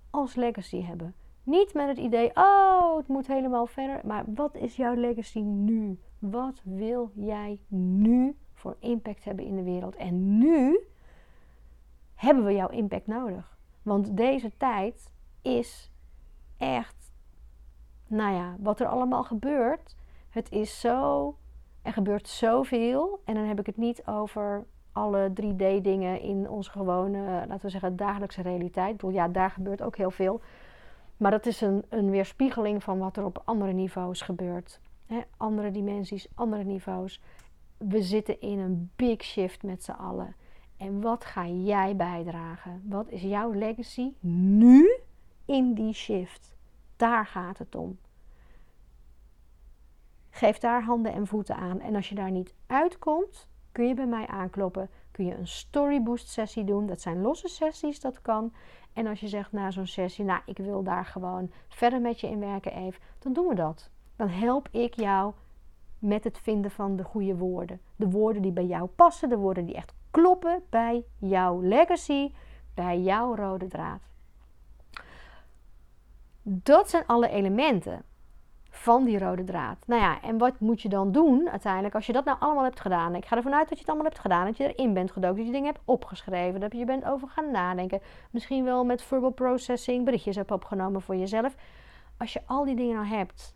als 0.10 0.36
legacy 0.36 0.82
hebben? 0.82 1.16
Niet 1.44 1.74
met 1.74 1.88
het 1.88 1.98
idee, 1.98 2.32
oh, 2.34 2.98
het 2.98 3.08
moet 3.08 3.28
helemaal 3.28 3.66
verder. 3.66 4.02
Maar 4.06 4.24
wat 4.28 4.56
is 4.56 4.76
jouw 4.76 4.94
legacy 4.94 5.40
nu? 5.40 6.00
Wat 6.20 6.62
wil 6.64 7.12
jij 7.16 7.60
nu 7.68 8.38
voor 8.54 8.76
impact 8.80 9.24
hebben 9.24 9.46
in 9.46 9.56
de 9.56 9.64
wereld? 9.64 9.96
En 9.96 10.38
nu 10.38 10.80
hebben 12.16 12.46
we 12.46 12.54
jouw 12.54 12.70
impact 12.70 13.08
nodig. 13.08 13.58
Want 13.82 14.18
deze 14.18 14.52
tijd 14.58 15.12
is 15.42 15.92
echt, 16.58 17.14
nou 18.08 18.34
ja, 18.34 18.56
wat 18.60 18.80
er 18.80 18.88
allemaal 18.88 19.24
gebeurt. 19.24 19.96
Het 20.30 20.52
is 20.52 20.80
zo 20.80 21.36
er 21.82 21.94
gebeurt 21.94 22.28
zoveel. 22.28 23.22
En 23.26 23.34
dan 23.34 23.44
heb 23.44 23.60
ik 23.60 23.66
het 23.66 23.78
niet 23.78 24.08
over 24.08 24.66
alle 24.94 25.30
3D-dingen 25.30 26.22
in 26.22 26.50
onze 26.50 26.72
gewone, 26.72 27.20
laten 27.48 27.62
we 27.62 27.70
zeggen, 27.70 27.96
dagelijkse 27.96 28.42
realiteit. 28.42 28.90
Ik 28.90 28.98
bedoel, 28.98 29.16
ja, 29.16 29.28
daar 29.28 29.52
gebeurt 29.52 29.82
ook 29.82 29.98
heel 29.98 30.12
veel. 30.12 30.42
Maar 31.18 31.32
dat 31.32 31.46
is 31.46 31.62
een, 31.62 31.84
een 31.90 32.10
weerspiegeling 32.10 32.84
van 32.84 33.00
wat 33.00 33.18
er 33.18 33.26
op 33.26 33.42
andere 33.46 33.72
niveaus 33.72 34.22
gebeurt. 34.22 34.80
andere 35.38 35.72
dimensies, 35.72 36.28
andere 36.36 36.64
niveaus. 36.64 37.22
We 37.78 38.02
zitten 38.02 38.42
in 38.42 38.60
een 38.60 38.92
big 38.96 39.24
shift 39.24 39.64
met 39.64 39.84
z'n 39.84 39.92
allen. 39.92 40.36
En 40.78 41.02
wat 41.02 41.26
ga 41.26 41.48
jij 41.48 41.96
bijdragen? 41.96 42.82
Wat 42.86 43.10
is 43.10 43.22
jouw 43.22 43.52
legacy 43.52 44.14
nu 44.20 45.00
in 45.46 45.74
die 45.74 45.94
shift? 45.94 46.56
Daar 46.96 47.26
gaat 47.26 47.58
het 47.58 47.76
om. 47.76 47.98
Geef 50.30 50.58
daar 50.58 50.84
handen 50.84 51.14
en 51.14 51.28
voeten 51.28 51.56
aan. 51.56 51.80
En 51.80 51.96
als 51.96 52.10
je 52.10 52.16
daar 52.16 52.32
niet 52.32 52.54
uitkomt, 52.68 53.48
kun 53.74 53.88
je 53.88 53.94
bij 53.94 54.06
mij 54.06 54.28
aankloppen. 54.28 54.90
Kun 55.12 55.26
je 55.26 55.36
een 55.36 55.48
Storyboost 55.48 56.28
sessie 56.28 56.64
doen. 56.64 56.86
Dat 56.86 57.02
zijn 57.02 57.22
losse 57.22 57.48
sessies, 57.48 58.00
dat 58.00 58.22
kan. 58.22 58.54
En 58.94 59.08
als 59.08 59.20
je 59.20 59.28
zegt 59.28 59.52
na 59.52 59.72
zo'n 59.72 59.88
sessie, 59.88 60.26
nou 60.26 60.42
ik 60.46 60.58
wil 60.58 60.84
daar 60.84 61.06
gewoon 61.06 61.52
verder 61.68 62.02
met 62.02 62.20
je 62.20 62.28
in 62.28 62.40
werken 62.40 62.74
even, 62.74 63.02
dan 63.20 63.34
doen 63.34 63.48
we 63.48 63.56
dat. 63.56 63.90
Dan 64.16 64.28
help 64.28 64.68
ik 64.72 64.94
jou 64.94 65.34
met 66.00 66.24
het 66.24 66.38
vinden 66.38 66.72
van 66.72 66.96
de 66.96 67.04
goede 67.04 67.36
woorden. 67.36 67.82
De 67.96 68.10
woorden 68.10 68.42
die 68.42 68.52
bij 68.52 68.66
jou 68.66 68.86
passen, 68.88 69.30
de 69.30 69.38
woorden 69.38 69.66
die 69.66 69.76
echt 69.76 69.94
kloppen 70.12 70.64
bij 70.70 71.06
jouw 71.20 71.62
legacy, 71.62 72.34
bij 72.74 73.02
jouw 73.02 73.36
rode 73.36 73.68
draad. 73.68 74.02
Dat 76.42 76.90
zijn 76.90 77.06
alle 77.06 77.30
elementen 77.30 78.04
van 78.76 79.04
die 79.04 79.20
rode 79.20 79.44
draad. 79.44 79.78
Nou 79.86 80.02
ja, 80.02 80.22
en 80.22 80.38
wat 80.38 80.60
moet 80.60 80.82
je 80.82 80.90
dan 80.90 81.12
doen 81.12 81.50
uiteindelijk 81.50 81.96
als 81.96 82.06
je 82.06 82.14
dat 82.14 82.26
nou 82.26 82.38
allemaal 82.40 82.64
hebt 82.64 82.80
gedaan? 82.80 83.16
Ik 83.16 83.26
ga 83.26 83.36
ervan 83.36 83.54
uit 83.54 83.70
dat 83.70 83.78
je 83.78 83.84
het 83.84 83.88
allemaal 83.88 84.08
hebt 84.08 84.20
gedaan, 84.20 84.46
dat 84.46 84.58
je 84.58 84.74
erin 84.74 84.94
bent 84.94 85.12
gedoken, 85.12 85.38
dat 85.38 85.46
je 85.46 85.52
dingen 85.52 85.72
hebt 85.74 85.84
opgeschreven, 85.86 86.60
dat 86.60 86.72
je 86.72 86.86
bent 86.86 87.06
over 87.06 87.28
gaan 87.28 87.52
nadenken. 87.52 88.02
Misschien 88.32 88.64
wel 88.64 88.84
met 88.84 89.02
verbal 89.02 89.30
processing 89.30 90.06
berichtjes 90.06 90.36
hebt 90.36 90.52
opgenomen 90.52 91.02
voor 91.02 91.16
jezelf. 91.16 91.56
Als 92.18 92.34
je 92.34 92.42
al 92.46 92.66
die 92.66 92.76
dingen 92.76 92.96
nou 92.96 93.08
hebt, 93.08 93.56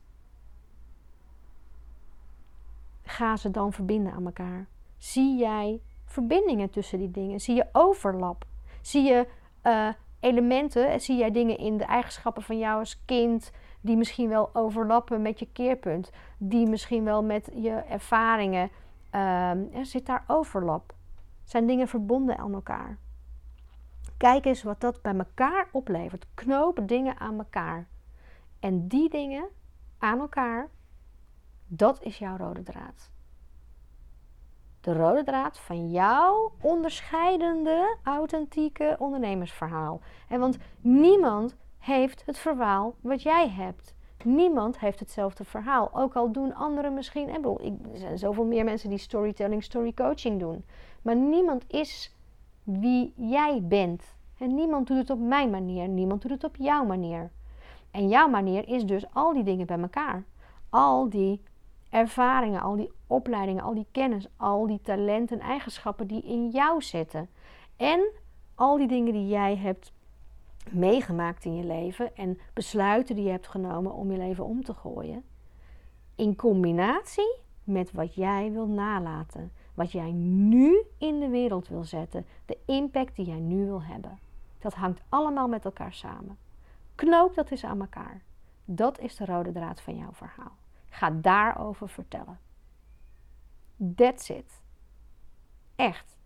ga 3.04 3.36
ze 3.36 3.52
dan 3.52 3.74
verbinden 3.74 4.14
aan 4.14 4.26
elkaar. 4.26 4.68
Zie 4.98 5.38
jij 5.38 5.82
verbindingen 6.06 6.70
tussen 6.70 7.00
die 7.00 7.12
dingen? 7.12 7.40
Zie 7.40 7.56
je 7.56 7.66
overlap? 7.72 8.46
Zie 8.82 9.04
je 9.04 9.28
uh, 9.64 9.90
elementen? 10.20 11.02
Zie 11.02 11.18
jij 11.18 11.32
dingen 11.32 11.58
in 11.58 11.78
de 11.78 11.86
eigenschappen 11.86 12.44
van 12.44 12.58
jou 12.58 12.80
als 12.80 13.02
kind? 13.06 13.52
Die 13.88 13.98
misschien 13.98 14.30
wel 14.30 14.50
overlappen 14.54 15.22
met 15.22 15.40
je 15.40 15.48
keerpunt, 15.54 16.12
die 16.38 16.68
misschien 16.68 17.04
wel 17.04 17.24
met 17.24 17.50
je 17.54 17.72
ervaringen, 17.72 18.70
er 19.72 19.86
zit 19.86 20.06
daar 20.06 20.24
overlap. 20.28 20.96
zijn 21.44 21.68
dingen 21.68 21.88
verbonden 21.88 22.38
aan 22.38 22.54
elkaar. 22.54 22.98
Kijk 24.18 24.46
eens 24.46 24.64
wat 24.64 24.82
dat 24.82 25.02
bij 25.02 25.16
elkaar 25.18 25.68
oplevert. 25.72 26.26
Knoop 26.34 26.80
dingen 26.84 27.20
aan 27.20 27.38
elkaar. 27.38 27.88
En 28.60 28.88
die 28.88 29.10
dingen 29.10 29.48
aan 29.98 30.20
elkaar, 30.20 30.70
dat 31.68 32.04
is 32.04 32.18
jouw 32.18 32.38
rode 32.38 32.64
draad. 32.64 33.12
De 34.82 34.94
rode 34.94 35.24
draad 35.24 35.60
van 35.60 35.92
jouw 35.92 36.52
onderscheidende, 36.62 37.98
authentieke 38.04 38.96
ondernemersverhaal. 39.00 40.02
En 40.28 40.40
want 40.40 40.58
niemand 40.82 41.56
heeft 41.88 42.26
het 42.26 42.38
verhaal 42.38 42.96
wat 43.02 43.22
jij 43.22 43.50
hebt. 43.50 43.96
Niemand 44.24 44.80
heeft 44.80 45.00
hetzelfde 45.00 45.44
verhaal. 45.44 45.90
Ook 45.94 46.16
al 46.16 46.32
doen 46.32 46.56
anderen 46.56 46.94
misschien. 46.94 47.30
En 47.30 47.44
er 47.92 47.98
zijn 47.98 48.18
zoveel 48.18 48.46
meer 48.46 48.64
mensen 48.64 48.90
die 48.90 48.98
storytelling, 48.98 49.64
storycoaching 49.64 50.40
doen. 50.40 50.66
Maar 51.02 51.16
niemand 51.16 51.64
is 51.68 52.16
wie 52.64 53.14
jij 53.16 53.64
bent. 53.64 54.16
En 54.38 54.56
niemand 54.56 54.88
doet 54.88 54.98
het 54.98 55.10
op 55.10 55.20
mijn 55.20 55.50
manier. 55.50 55.88
Niemand 55.88 56.22
doet 56.22 56.32
het 56.32 56.44
op 56.44 56.56
jouw 56.56 56.86
manier. 56.86 57.32
En 57.92 58.08
jouw 58.08 58.28
manier 58.28 58.68
is 58.68 58.86
dus 58.86 59.14
al 59.14 59.34
die 59.34 59.44
dingen 59.44 59.66
bij 59.66 59.80
elkaar. 59.80 60.24
Al 60.70 61.10
die 61.10 61.42
ervaringen, 61.90 62.62
al 62.62 62.76
die 62.76 62.92
opleidingen, 63.08 63.64
al 63.64 63.74
die 63.74 63.88
kennis, 63.92 64.28
al 64.38 64.68
die 64.68 64.82
talenten 64.82 65.40
en 65.40 65.48
eigenschappen 65.48 66.08
die 66.08 66.22
in 66.22 66.50
jou 66.50 66.82
zitten. 66.82 67.30
En 67.76 68.12
al 68.56 68.78
die 68.78 68.88
dingen 68.88 69.14
die 69.14 69.28
jij 69.28 69.58
hebt 69.58 69.92
meegemaakt 70.72 71.46
in 71.46 71.56
je 71.56 71.64
leven 71.64 72.16
en 72.16 72.40
besluiten 72.54 73.16
die 73.16 73.24
je 73.24 73.32
hebt 73.32 73.48
genomen 73.48 73.94
om 73.94 74.12
je 74.12 74.18
leven 74.18 74.46
om 74.46 74.64
te 74.64 74.74
gooien. 74.74 75.24
In 76.16 76.36
combinatie 76.36 77.36
met 77.64 77.92
wat 77.92 78.16
jij 78.16 78.52
wil 78.52 78.68
nalaten. 78.68 79.52
Wat 79.74 79.92
jij 79.92 80.12
nu 80.12 80.84
in 80.98 81.20
de 81.20 81.28
wereld 81.28 81.68
wil 81.68 81.84
zetten. 81.84 82.26
De 82.46 82.58
impact 82.66 83.16
die 83.16 83.26
jij 83.26 83.40
nu 83.40 83.66
wil 83.66 83.84
hebben. 83.84 84.20
Dat 84.60 84.74
hangt 84.74 85.02
allemaal 85.10 85.48
met 85.48 85.66
elkaar 85.66 85.94
samen. 85.94 86.38
Knoop 86.96 87.36
dat 87.36 87.50
eens 87.52 87.64
aan 87.64 87.82
elkaar. 87.82 88.22
Dat 88.66 89.00
is 89.00 89.16
de 89.16 89.26
rode 89.26 89.52
draad 89.52 89.82
van 89.82 89.98
jouw 89.98 90.14
verhaal. 90.14 90.58
Ga 90.90 91.10
daarover 91.10 91.90
vertellen. 91.90 92.40
That's 93.96 94.30
it. 94.30 94.62
Echt. 95.76 96.18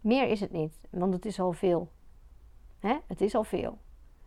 Meer 0.00 0.28
is 0.28 0.40
het 0.40 0.52
niet, 0.52 0.80
want 0.90 1.12
het 1.12 1.26
is 1.26 1.40
al 1.40 1.52
veel. 1.52 1.90
Het 3.06 3.20
is 3.20 3.34
al 3.34 3.44
veel. 3.44 3.78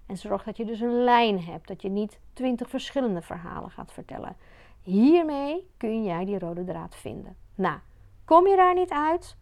En 0.05 0.17
zorg 0.17 0.43
dat 0.43 0.57
je 0.57 0.65
dus 0.65 0.79
een 0.79 1.03
lijn 1.03 1.43
hebt, 1.43 1.67
dat 1.67 1.81
je 1.81 1.89
niet 1.89 2.19
twintig 2.33 2.69
verschillende 2.69 3.21
verhalen 3.21 3.71
gaat 3.71 3.91
vertellen. 3.91 4.35
Hiermee 4.81 5.69
kun 5.77 6.03
jij 6.03 6.25
die 6.25 6.39
rode 6.39 6.63
draad 6.63 6.95
vinden. 6.95 7.35
Nou, 7.55 7.77
kom 8.25 8.47
je 8.47 8.55
daar 8.55 8.73
niet 8.73 8.91
uit? 8.91 9.37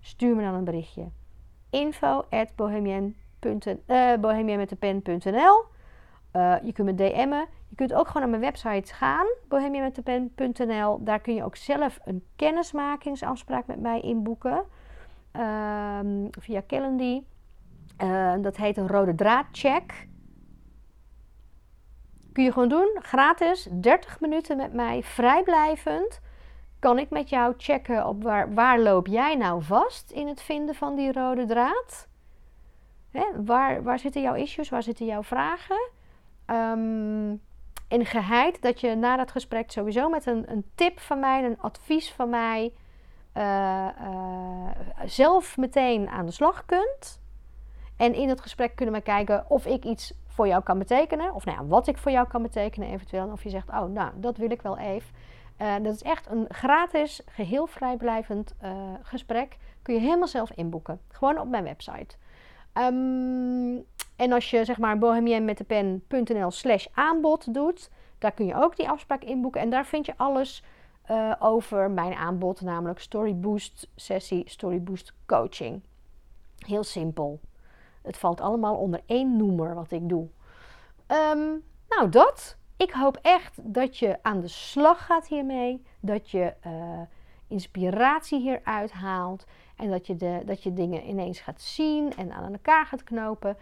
Stuur 0.00 0.36
me 0.36 0.42
dan 0.42 0.54
een 0.54 0.64
berichtje. 0.64 1.08
info 1.70 2.24
at 2.30 2.56
bohemien, 2.56 3.16
uh, 3.44 4.14
bohemienmetdepen.nl 4.20 5.64
uh, 6.32 6.56
Je 6.62 6.72
kunt 6.72 6.88
me 6.88 6.94
DM'en. 6.94 7.46
Je 7.68 7.74
kunt 7.74 7.94
ook 7.94 8.06
gewoon 8.06 8.30
naar 8.30 8.40
mijn 8.40 8.52
website 8.52 8.94
gaan, 8.94 9.26
bohemienmetdepen.nl. 9.48 11.04
Daar 11.04 11.20
kun 11.20 11.34
je 11.34 11.44
ook 11.44 11.56
zelf 11.56 11.98
een 12.04 12.24
kennismakingsafspraak 12.36 13.66
met 13.66 13.80
mij 13.80 14.00
inboeken. 14.00 14.64
Uh, 15.36 15.98
via 16.30 16.62
Calendly. 16.66 17.24
Uh, 18.02 18.34
dat 18.40 18.56
heet 18.56 18.76
een 18.76 18.88
rode 18.88 19.14
draadcheck. 19.14 20.08
Kun 22.32 22.44
je 22.44 22.52
gewoon 22.52 22.68
doen, 22.68 22.98
gratis, 23.02 23.68
30 23.72 24.20
minuten 24.20 24.56
met 24.56 24.72
mij, 24.72 25.02
vrijblijvend. 25.02 26.20
Kan 26.78 26.98
ik 26.98 27.10
met 27.10 27.28
jou 27.28 27.54
checken 27.56 28.06
op 28.06 28.22
waar, 28.22 28.54
waar 28.54 28.80
loop 28.80 29.06
jij 29.06 29.36
nou 29.36 29.62
vast 29.62 30.10
in 30.10 30.26
het 30.26 30.42
vinden 30.42 30.74
van 30.74 30.94
die 30.94 31.12
rode 31.12 31.46
draad? 31.46 32.08
Hè, 33.10 33.24
waar, 33.44 33.82
waar 33.82 33.98
zitten 33.98 34.22
jouw 34.22 34.34
issues, 34.34 34.68
waar 34.68 34.82
zitten 34.82 35.06
jouw 35.06 35.22
vragen? 35.22 35.90
Um, 36.46 37.40
in 37.88 38.06
geheid 38.06 38.62
dat 38.62 38.80
je 38.80 38.94
na 38.94 39.16
dat 39.16 39.30
gesprek 39.30 39.70
sowieso 39.70 40.08
met 40.08 40.26
een, 40.26 40.50
een 40.50 40.64
tip 40.74 41.00
van 41.00 41.20
mij, 41.20 41.44
een 41.44 41.60
advies 41.60 42.12
van 42.12 42.28
mij, 42.30 42.72
uh, 43.36 43.88
uh, 44.02 44.70
zelf 45.04 45.56
meteen 45.56 46.08
aan 46.08 46.26
de 46.26 46.32
slag 46.32 46.64
kunt. 46.64 47.20
En 47.98 48.14
in 48.14 48.28
het 48.28 48.40
gesprek 48.40 48.76
kunnen 48.76 48.94
we 48.94 49.00
kijken 49.00 49.44
of 49.48 49.66
ik 49.66 49.84
iets 49.84 50.12
voor 50.26 50.46
jou 50.46 50.62
kan 50.62 50.78
betekenen. 50.78 51.34
Of 51.34 51.44
nou 51.44 51.58
ja, 51.58 51.66
wat 51.66 51.86
ik 51.86 51.98
voor 51.98 52.12
jou 52.12 52.28
kan 52.28 52.42
betekenen 52.42 52.88
eventueel. 52.88 53.22
En 53.22 53.32
of 53.32 53.42
je 53.42 53.50
zegt, 53.50 53.68
oh 53.68 53.84
nou, 53.84 54.12
dat 54.16 54.36
wil 54.36 54.50
ik 54.50 54.62
wel 54.62 54.78
even. 54.78 55.14
Uh, 55.60 55.74
dat 55.82 55.94
is 55.94 56.02
echt 56.02 56.30
een 56.30 56.46
gratis, 56.48 57.22
geheel 57.26 57.66
vrijblijvend 57.66 58.54
uh, 58.62 58.70
gesprek. 59.02 59.56
Kun 59.82 59.94
je 59.94 60.00
helemaal 60.00 60.26
zelf 60.26 60.50
inboeken. 60.50 61.00
Gewoon 61.08 61.38
op 61.38 61.48
mijn 61.48 61.64
website. 61.64 62.16
Um, 62.74 63.84
en 64.16 64.32
als 64.32 64.50
je 64.50 64.64
zeg 64.64 64.78
maar 64.78 64.98
bohemienmetdepen.nl 64.98 66.50
slash 66.50 66.86
aanbod 66.92 67.54
doet, 67.54 67.90
daar 68.18 68.32
kun 68.32 68.46
je 68.46 68.54
ook 68.54 68.76
die 68.76 68.88
afspraak 68.88 69.22
inboeken. 69.22 69.60
En 69.60 69.70
daar 69.70 69.86
vind 69.86 70.06
je 70.06 70.14
alles 70.16 70.62
uh, 71.10 71.34
over 71.38 71.90
mijn 71.90 72.14
aanbod, 72.14 72.60
namelijk 72.60 73.00
Storyboost 73.00 73.88
sessie, 73.94 74.42
Storyboost 74.46 75.12
coaching. 75.26 75.82
Heel 76.66 76.84
simpel. 76.84 77.40
Het 78.08 78.18
valt 78.18 78.40
allemaal 78.40 78.76
onder 78.76 79.00
één 79.06 79.36
noemer 79.36 79.74
wat 79.74 79.90
ik 79.90 80.08
doe. 80.08 80.28
Um, 81.06 81.62
nou, 81.88 82.08
dat. 82.10 82.56
Ik 82.76 82.90
hoop 82.90 83.18
echt 83.22 83.74
dat 83.74 83.98
je 83.98 84.18
aan 84.22 84.40
de 84.40 84.48
slag 84.48 85.06
gaat 85.06 85.28
hiermee. 85.28 85.84
Dat 86.00 86.30
je 86.30 86.54
uh, 86.66 87.00
inspiratie 87.48 88.40
hieruit 88.40 88.92
haalt. 88.92 89.46
En 89.76 89.90
dat 89.90 90.06
je, 90.06 90.16
de, 90.16 90.42
dat 90.44 90.62
je 90.62 90.72
dingen 90.72 91.08
ineens 91.08 91.40
gaat 91.40 91.60
zien 91.60 92.12
en 92.16 92.32
aan 92.32 92.52
elkaar 92.52 92.86
gaat 92.86 93.04
knopen. 93.04 93.56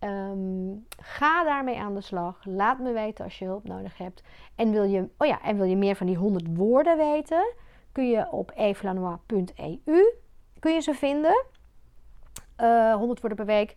Um, 0.00 0.86
ga 0.96 1.44
daarmee 1.44 1.78
aan 1.78 1.94
de 1.94 2.00
slag. 2.00 2.44
Laat 2.44 2.78
me 2.78 2.92
weten 2.92 3.24
als 3.24 3.38
je 3.38 3.44
hulp 3.44 3.64
nodig 3.64 3.98
hebt. 3.98 4.22
En 4.54 4.70
wil 4.70 4.84
je, 4.84 5.08
oh 5.18 5.26
ja, 5.26 5.42
en 5.42 5.56
wil 5.56 5.66
je 5.66 5.76
meer 5.76 5.96
van 5.96 6.06
die 6.06 6.16
100 6.16 6.56
woorden 6.56 6.96
weten? 6.96 7.54
Kun 7.92 8.08
je 8.08 8.30
op 8.30 8.52
evelanois.eu 8.54 10.20
kun 10.62 10.74
je 10.74 10.80
ze 10.80 10.94
vinden. 10.94 11.44
Uh, 12.60 12.90
eh, 12.90 12.96
100 12.96 13.20
woorden 13.20 13.46
per 13.46 13.54
week. 13.54 13.76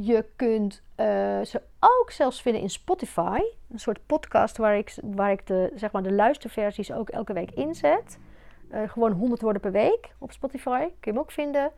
Je 0.00 0.24
kunt 0.36 0.82
uh, 0.96 1.06
ze 1.40 1.62
ook 1.80 2.10
zelfs 2.10 2.42
vinden 2.42 2.62
in 2.62 2.70
Spotify. 2.70 3.38
Een 3.70 3.78
soort 3.78 4.06
podcast 4.06 4.56
waar 4.56 4.76
ik, 4.76 4.94
waar 5.02 5.30
ik 5.30 5.46
de, 5.46 5.72
zeg 5.74 5.92
maar, 5.92 6.02
de 6.02 6.12
luisterversies 6.12 6.92
ook 6.92 7.08
elke 7.08 7.32
week 7.32 7.50
inzet. 7.50 8.18
Uh, 8.72 8.88
gewoon 8.88 9.12
100 9.12 9.40
woorden 9.40 9.62
per 9.62 9.72
week 9.72 10.14
op 10.18 10.32
Spotify. 10.32 10.78
Kun 10.78 10.94
je 11.00 11.10
hem 11.10 11.18
ook 11.18 11.30
vinden. 11.30 11.70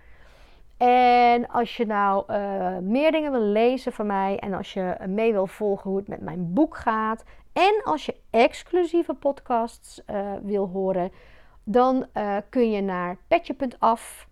En 0.77 1.49
als 1.49 1.77
je 1.77 1.87
nou 1.87 2.25
uh, 2.33 2.79
meer 2.79 3.13
dingen 3.13 3.33
wil 3.33 3.41
lezen 3.41 3.93
van 3.93 4.07
mij 4.07 4.39
en 4.39 4.55
als 4.55 4.73
je 4.73 4.97
mee 5.07 5.33
wil 5.33 5.47
volgen 5.47 5.91
hoe 5.91 5.99
het 5.99 6.09
met 6.09 6.21
mijn 6.21 6.53
boek 6.53 6.77
gaat 6.77 7.25
en 7.53 7.81
als 7.85 8.07
je 8.07 8.17
exclusieve 8.31 9.15
podcasts 9.15 10.03
wil 10.43 10.69
horen, 10.69 11.13
dan 11.65 12.07
kun 12.49 12.71
je 12.71 12.83
naar 12.83 13.17
petje.af 13.29 14.29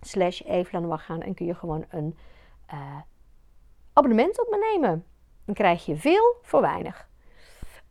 slash 0.00 0.42
gaan 0.86 1.22
en 1.22 1.34
kun 1.34 1.46
je 1.46 1.54
gewoon 1.54 1.84
een 1.88 2.16
abonnement 3.92 4.40
op 4.40 4.48
me 4.50 4.72
nemen. 4.72 5.04
Dan 5.44 5.54
krijg 5.54 5.84
je 5.84 5.96
veel 5.96 6.36
voor 6.42 6.60
weinig. 6.60 7.08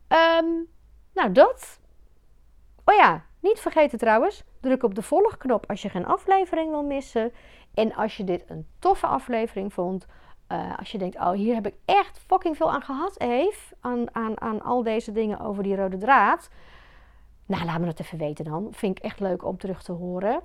Um, 0.08 0.68
nou, 1.14 1.32
dat. 1.32 1.80
Oh 2.84 2.94
ja, 2.94 3.24
niet 3.40 3.60
vergeten 3.60 3.98
trouwens, 3.98 4.44
druk 4.60 4.82
op 4.82 4.94
de 4.94 5.02
volgknop 5.02 5.68
als 5.68 5.82
je 5.82 5.88
geen 5.88 6.06
aflevering 6.06 6.70
wil 6.70 6.82
missen. 6.82 7.32
En 7.74 7.94
als 7.94 8.16
je 8.16 8.24
dit 8.24 8.44
een 8.46 8.66
toffe 8.78 9.06
aflevering 9.06 9.72
vond, 9.72 10.06
uh, 10.48 10.78
als 10.78 10.92
je 10.92 10.98
denkt, 10.98 11.16
oh 11.16 11.30
hier 11.30 11.54
heb 11.54 11.66
ik 11.66 11.74
echt 11.84 12.18
fucking 12.18 12.56
veel 12.56 12.72
aan 12.72 12.82
gehad, 12.82 13.20
Eve, 13.20 13.74
aan, 13.80 14.14
aan, 14.14 14.40
aan 14.40 14.62
al 14.62 14.82
deze 14.82 15.12
dingen 15.12 15.40
over 15.40 15.62
die 15.62 15.76
rode 15.76 15.98
draad. 15.98 16.50
Nou, 17.46 17.64
laat 17.64 17.78
me 17.78 17.86
dat 17.86 18.00
even 18.00 18.18
weten 18.18 18.44
dan. 18.44 18.68
Vind 18.70 18.98
ik 18.98 19.04
echt 19.04 19.20
leuk 19.20 19.44
om 19.44 19.58
terug 19.58 19.82
te 19.82 19.92
horen. 19.92 20.42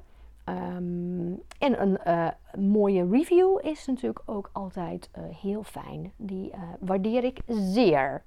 Um, 0.50 1.42
en 1.60 1.82
een 1.82 2.00
uh, 2.08 2.28
mooie 2.58 3.10
review 3.10 3.60
is 3.62 3.86
natuurlijk 3.86 4.22
ook 4.26 4.50
altijd 4.54 5.10
uh, 5.18 5.24
heel 5.42 5.64
fijn. 5.64 6.14
Die 6.16 6.54
waardeer 6.80 7.24
ik 7.24 7.40
zeer. 7.48 8.24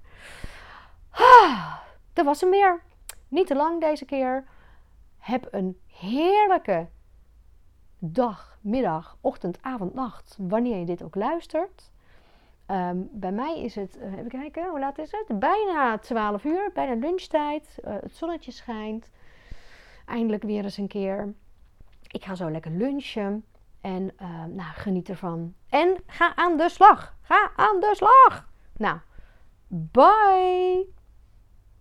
Ah, 1.11 1.77
dat 2.13 2.25
was 2.25 2.41
hem 2.41 2.51
weer. 2.51 2.83
Niet 3.29 3.47
te 3.47 3.55
lang 3.55 3.81
deze 3.81 4.05
keer. 4.05 4.45
Heb 5.19 5.49
een 5.51 5.79
heerlijke 5.87 6.89
dag, 7.99 8.59
middag, 8.61 9.19
ochtend, 9.21 9.59
avond, 9.61 9.95
nacht, 9.95 10.37
wanneer 10.41 10.79
je 10.79 10.85
dit 10.85 11.03
ook 11.03 11.15
luistert. 11.15 11.91
Um, 12.71 13.09
bij 13.13 13.33
mij 13.33 13.63
is 13.63 13.75
het, 13.75 13.97
even 13.97 14.29
kijken, 14.29 14.69
hoe 14.69 14.79
laat 14.79 14.99
is 14.99 15.11
het? 15.11 15.39
Bijna 15.39 15.99
12 15.99 16.45
uur, 16.45 16.71
bijna 16.75 16.95
lunchtijd. 16.95 17.79
Het 17.83 18.17
zonnetje 18.17 18.51
schijnt. 18.51 19.11
Eindelijk 20.07 20.43
weer 20.43 20.65
eens 20.65 20.77
een 20.77 20.89
keer. 20.89 21.35
Ik 22.09 22.25
ga 22.25 22.35
zo 22.35 22.51
lekker 22.51 22.71
lunchen. 22.71 23.45
En 23.81 24.03
uh, 24.23 24.45
nou, 24.45 24.73
geniet 24.75 25.09
ervan. 25.09 25.55
En 25.69 25.97
ga 26.07 26.35
aan 26.35 26.57
de 26.57 26.69
slag. 26.69 27.17
Ga 27.21 27.51
aan 27.57 27.81
de 27.81 27.93
slag. 27.97 28.49
Nou, 28.77 28.99
bye. 29.69 30.98